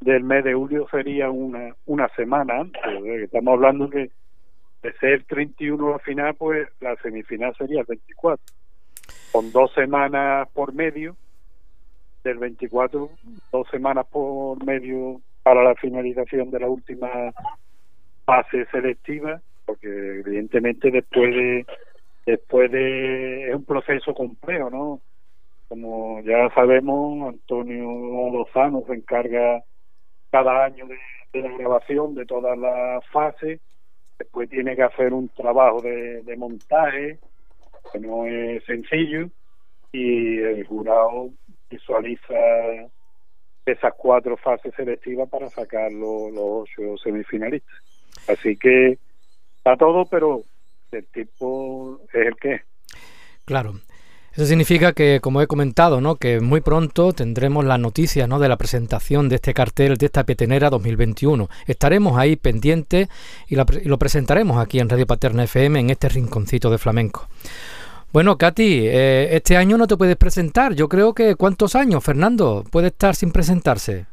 [0.00, 2.82] del mes de julio sería una una semana antes
[3.22, 4.10] estamos hablando que
[4.82, 8.44] de ser 31 la final pues la semifinal sería el 24
[9.32, 11.16] con dos semanas por medio
[12.24, 13.10] del 24
[13.52, 17.32] dos semanas por medio para la finalización de la última
[18.24, 21.66] fase selectiva porque evidentemente después de
[22.26, 25.00] después de es un proceso complejo no
[25.68, 27.88] como ya sabemos Antonio
[28.32, 29.62] Lozano se encarga
[30.32, 33.60] cada año de, la grabación de todas las fases
[34.18, 37.20] después tiene que hacer un trabajo de, de montaje
[37.92, 39.28] que no es sencillo
[39.92, 41.30] y el jurado
[41.70, 42.34] visualiza
[43.66, 47.74] esas cuatro fases selectivas para sacar los, los ocho semifinalistas
[48.28, 48.98] así que
[49.58, 50.44] está todo pero
[50.92, 52.62] el tipo es el que es.
[53.44, 53.74] Claro.
[54.32, 56.16] Eso significa que, como he comentado, ¿no?
[56.16, 58.38] que muy pronto tendremos las noticias ¿no?
[58.38, 61.48] de la presentación de este cartel de esta petenera 2021.
[61.66, 63.08] Estaremos ahí pendientes
[63.48, 67.28] y, lo presentaremos aquí en Radio Paterna FM en este rinconcito de flamenco.
[68.12, 70.74] Bueno, Katy, eh, este año no te puedes presentar.
[70.74, 74.06] Yo creo que ¿cuántos años, Fernando, puede estar sin presentarse?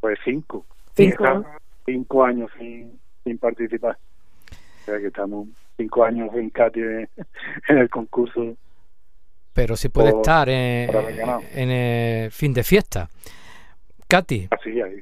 [0.00, 0.66] Pues cinco.
[0.94, 1.44] Cinco,
[1.86, 3.96] cinco años sin, sin participar.
[4.50, 8.56] O sea que estamos cinco años en Katy en el concurso.
[9.52, 13.08] Pero si puede estar en, el fin de fiesta.
[14.06, 14.48] Katy,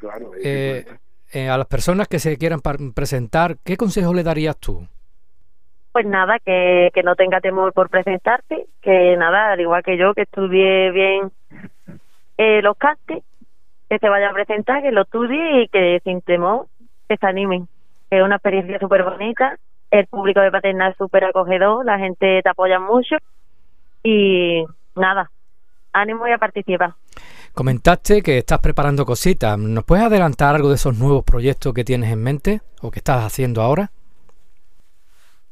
[0.01, 0.85] claro, eh,
[1.32, 2.61] eh, a las personas que se quieran
[2.94, 4.86] presentar, ¿qué consejo le darías tú?
[5.97, 10.12] Pues nada, que, que no tenga temor por presentarte, que nada, al igual que yo,
[10.12, 11.32] que estudie bien
[12.36, 13.24] eh, los castes,
[13.89, 16.66] que se vaya a presentar, que lo estudie y que sin temor
[17.09, 17.66] que se animen.
[18.10, 19.56] Es una experiencia súper bonita
[19.90, 23.16] el público de Paterna es súper acogedor, la gente te apoya mucho
[24.02, 24.66] y
[24.97, 25.31] nada,
[25.94, 26.93] ánimo y a participar.
[27.55, 29.56] Comentaste que estás preparando cositas.
[29.59, 33.24] ¿Nos puedes adelantar algo de esos nuevos proyectos que tienes en mente o que estás
[33.24, 33.90] haciendo ahora?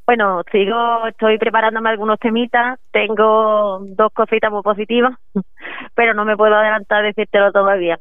[0.07, 5.17] Bueno, sigo, estoy preparándome algunos temitas, tengo dos cositas muy positivas,
[5.95, 7.99] pero no me puedo adelantar decírtelo todavía.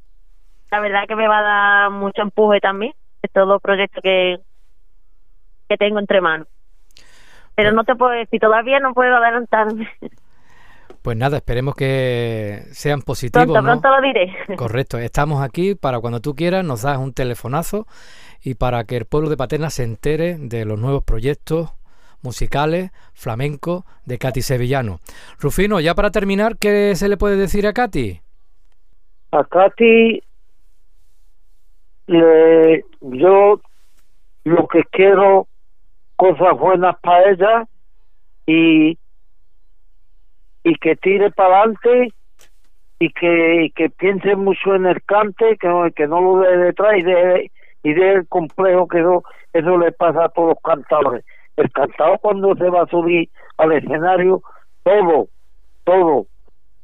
[0.69, 4.37] La verdad que me va a dar mucho empuje también, estos dos proyectos que,
[5.69, 6.47] que tengo entre manos.
[7.55, 9.87] Pero no te puedo decir, todavía no puedo adelantarme.
[11.03, 13.45] Pues nada, esperemos que sean positivos.
[13.45, 14.33] Pronto, pronto lo diré.
[14.57, 17.87] Correcto, estamos aquí para cuando tú quieras, nos das un telefonazo
[18.41, 21.73] y para que el pueblo de Paterna se entere de los nuevos proyectos
[22.23, 24.99] musicales flamenco de Katy Sevillano.
[25.39, 28.21] Rufino, ya para terminar, ¿qué se le puede decir a Katy?
[29.31, 30.23] A Katy,
[32.07, 33.61] yo
[34.43, 35.47] lo que quiero
[36.15, 37.67] cosas buenas para ella
[38.45, 38.97] y,
[40.63, 42.13] y que tire para adelante
[42.99, 47.01] y que, que piense mucho en el cante, que, que no lo deje detrás y
[47.01, 47.51] de
[47.83, 51.25] y de el complejo que eso, eso le pasa a todos los cantadores.
[51.57, 54.41] El cantador cuando se va a subir al escenario,
[54.83, 55.27] todo,
[55.83, 56.25] todo,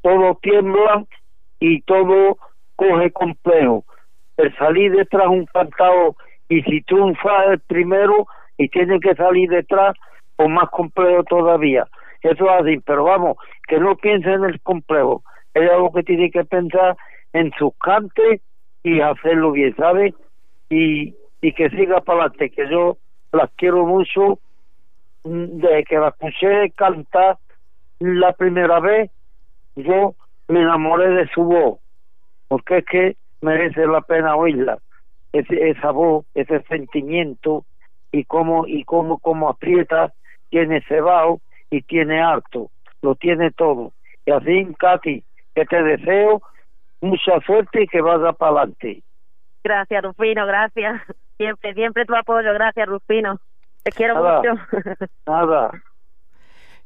[0.02, 1.06] todo tiembla
[1.60, 2.38] y todo
[2.76, 3.84] coge complejo.
[4.38, 6.16] El salir detrás un cantador
[6.48, 8.28] y si triunfa el primero
[8.58, 9.96] y tiene que salir detrás,
[10.36, 11.88] pues más complejo todavía.
[12.22, 13.38] Eso es así, pero vamos,
[13.68, 15.24] que no piense en el complejo.
[15.54, 16.98] es algo que tiene que pensar
[17.34, 18.42] en sus cantes
[18.84, 20.14] y hacerlo bien, ¿sabes?
[20.70, 22.98] Y, y que siga para adelante, que yo
[23.32, 24.40] las quiero mucho.
[25.24, 27.38] Desde que la escuché cantar
[28.00, 29.12] la primera vez,
[29.76, 30.16] yo
[30.48, 31.80] me enamoré de su voz,
[32.48, 34.80] porque es que merece la pena oírla.
[35.32, 37.66] Ese, esa voz, ese sentimiento
[38.12, 40.14] y cómo y cómo cómo aprieta,
[40.50, 42.72] tiene cebado y tiene harto,
[43.02, 43.92] lo tiene todo.
[44.26, 45.24] Y así, Katy,
[45.54, 46.42] que te deseo
[47.02, 49.04] mucha suerte y que vaya para adelante.
[49.64, 51.02] Gracias, Rufino, gracias.
[51.38, 53.40] Siempre, siempre tu apoyo, gracias, Rufino.
[53.84, 54.38] Te quiero Nada.
[54.38, 54.62] mucho.
[55.28, 55.72] Nada,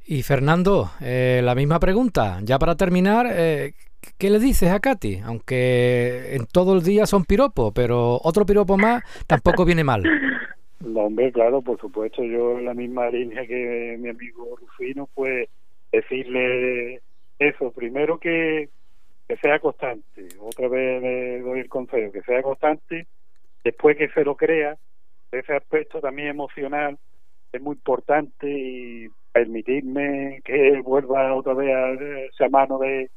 [0.06, 2.40] Y Fernando, eh, la misma pregunta.
[2.44, 3.74] Ya para terminar, eh,
[4.18, 5.20] ¿qué le dices a Katy?
[5.26, 10.12] Aunque en todo el día son piropos, pero otro piropo más tampoco viene mal.
[10.80, 15.50] No, hombre, claro, por supuesto, yo en la misma línea que mi amigo Rufino, pues
[15.92, 17.02] decirle
[17.40, 18.70] eso, primero que,
[19.28, 23.08] que sea constante, otra vez le doy el consejo, que sea constante,
[23.64, 24.78] después que se lo crea,
[25.40, 26.98] ese aspecto también emocional
[27.52, 31.92] es muy importante y permitirme que vuelva otra vez a
[32.26, 33.10] esa mano de,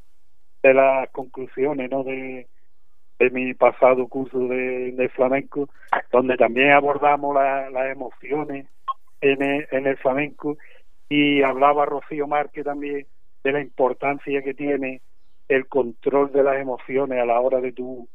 [0.62, 2.04] de las conclusiones, ¿no?
[2.04, 2.48] De,
[3.18, 5.68] de mi pasado curso de, de flamenco,
[6.12, 8.66] donde también abordamos la- las emociones
[9.20, 10.56] en el, en el flamenco
[11.08, 13.06] y hablaba Rocío Márquez también
[13.42, 15.00] de la importancia que tiene
[15.48, 18.08] el control de las emociones a la hora de tu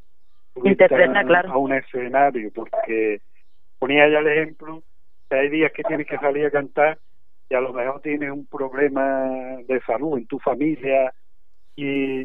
[1.23, 1.52] claro.
[1.52, 3.22] a un escenario, porque
[3.82, 4.84] ponía ya el ejemplo
[5.28, 6.99] que hay días que tienes que salir a cantar
[7.49, 11.12] y a lo mejor tienes un problema de salud en tu familia
[11.76, 12.24] y,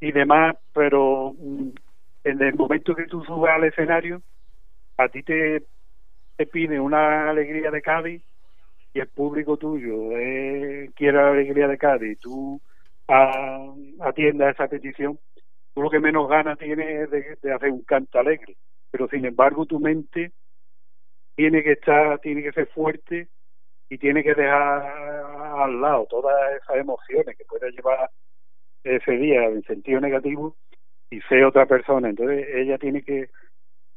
[0.00, 1.70] y demás, pero mm,
[2.24, 4.20] en el momento que tú subes al escenario,
[4.98, 5.62] a ti te,
[6.36, 8.22] te pide una alegría de Cádiz
[8.92, 12.60] y el público tuyo eh, quiere la alegría de Cádiz y tú
[13.08, 15.18] ah, atiendas esa petición,
[15.72, 18.54] tú lo que menos ganas tienes es de hacer un canto alegre,
[18.90, 20.30] pero sin embargo tu mente
[21.36, 23.28] tiene que estar, tiene que ser fuerte
[23.88, 28.10] y tiene que dejar al lado todas esas emociones que puede llevar
[28.84, 30.56] ese día en sentido negativo
[31.10, 32.08] y ser otra persona.
[32.08, 33.30] Entonces ella tiene que,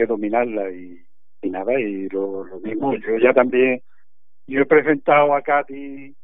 [0.08, 1.04] dominarla y,
[1.42, 2.94] y nada, y lo, lo mismo.
[2.96, 3.82] Yo ya también,
[4.48, 6.16] yo he presentado a Katy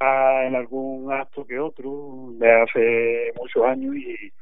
[0.00, 4.32] a- en algún acto que otro de hace muchos años y,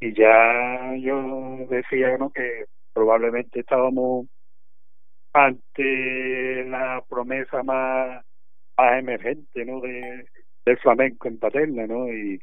[0.00, 2.30] y ya yo decía ¿no?
[2.30, 4.26] que probablemente estábamos
[5.32, 8.24] ante la promesa más,
[8.76, 9.80] más emergente ¿no?
[9.80, 10.26] de,
[10.64, 12.08] del flamenco en Paterna ¿no?
[12.08, 12.40] y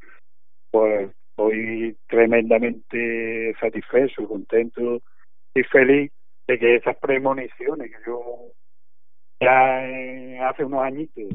[0.71, 5.01] pues estoy tremendamente satisfecho, contento
[5.53, 6.11] y feliz
[6.47, 8.21] de que esas premoniciones que yo
[9.39, 11.25] ya eh, hace unos añitos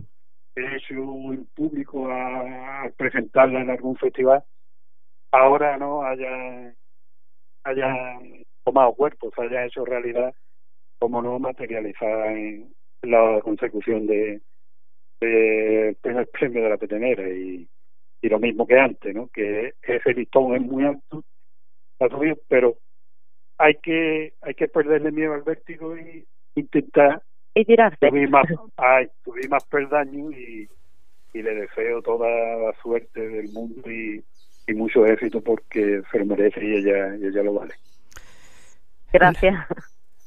[0.57, 4.43] he hecho en público a, a presentarla en algún festival,
[5.31, 6.75] ahora no haya
[7.65, 8.19] haya
[8.65, 10.35] tomado cuerpo, se haya hecho realidad
[11.03, 12.73] como no materializada en
[13.03, 14.41] la consecución de,
[15.21, 17.69] de primer premio de la petenera y,
[18.21, 19.27] y lo mismo que antes, ¿no?
[19.27, 21.25] Que ese listón es muy alto,
[21.99, 22.77] ha subido, pero
[23.59, 26.25] hay que hay que perderle miedo al vértigo y
[26.55, 27.21] intentar
[27.53, 28.09] Y tirarse.
[28.09, 28.47] subir más,
[28.77, 30.69] ay, subir más peldaños y,
[31.33, 34.23] y le deseo toda la suerte del mundo y,
[34.69, 37.75] y mucho éxito porque se lo merece y ella, y ella lo vale.
[39.13, 39.67] Gracias.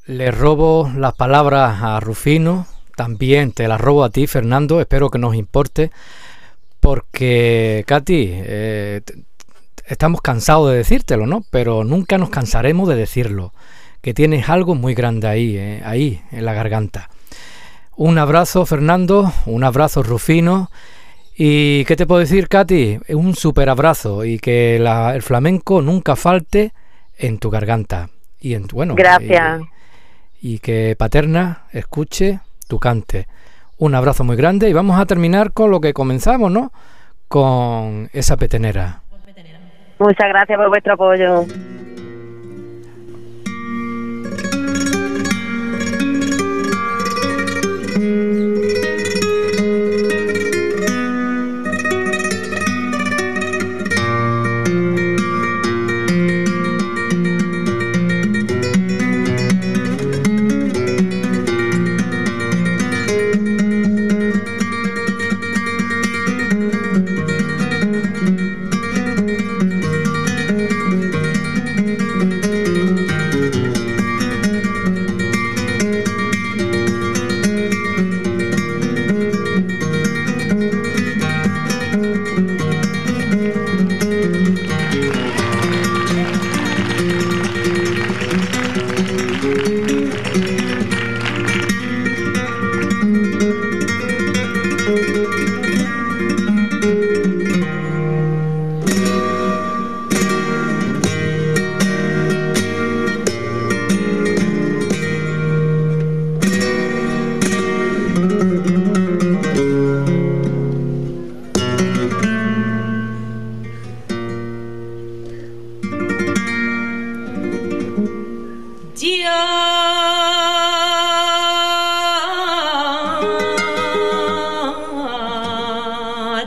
[0.06, 5.18] Le robo las palabras a Rufino, también te las robo a ti, Fernando, espero que
[5.18, 5.90] nos importe,
[6.78, 9.00] porque, Katy, eh,
[9.86, 11.44] estamos cansados de decírtelo, ¿no?
[11.50, 13.52] Pero nunca nos cansaremos de decirlo,
[14.00, 17.10] que tienes algo muy grande ahí, eh, ahí, en la garganta.
[17.96, 20.70] Un abrazo, Fernando, un abrazo, Rufino,
[21.36, 23.00] y ¿qué te puedo decir, Katy?
[23.08, 26.72] Un super abrazo y que la- el flamenco nunca falte
[27.18, 28.10] en tu garganta.
[28.38, 29.62] Y en bueno, Gracias.
[29.62, 29.75] y,
[30.46, 33.26] y que Paterna escuche tu cante.
[33.78, 36.70] Un abrazo muy grande y vamos a terminar con lo que comenzamos, ¿no?
[37.26, 39.02] Con esa petenera.
[39.98, 41.44] Muchas gracias por vuestro apoyo.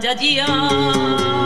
[0.09, 1.38] Sadia.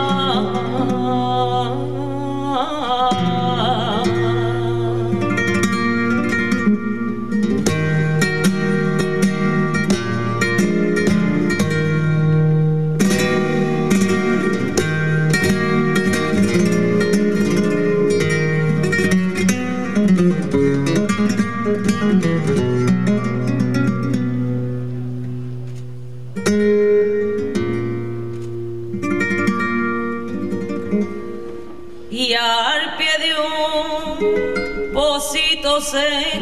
[35.93, 36.32] say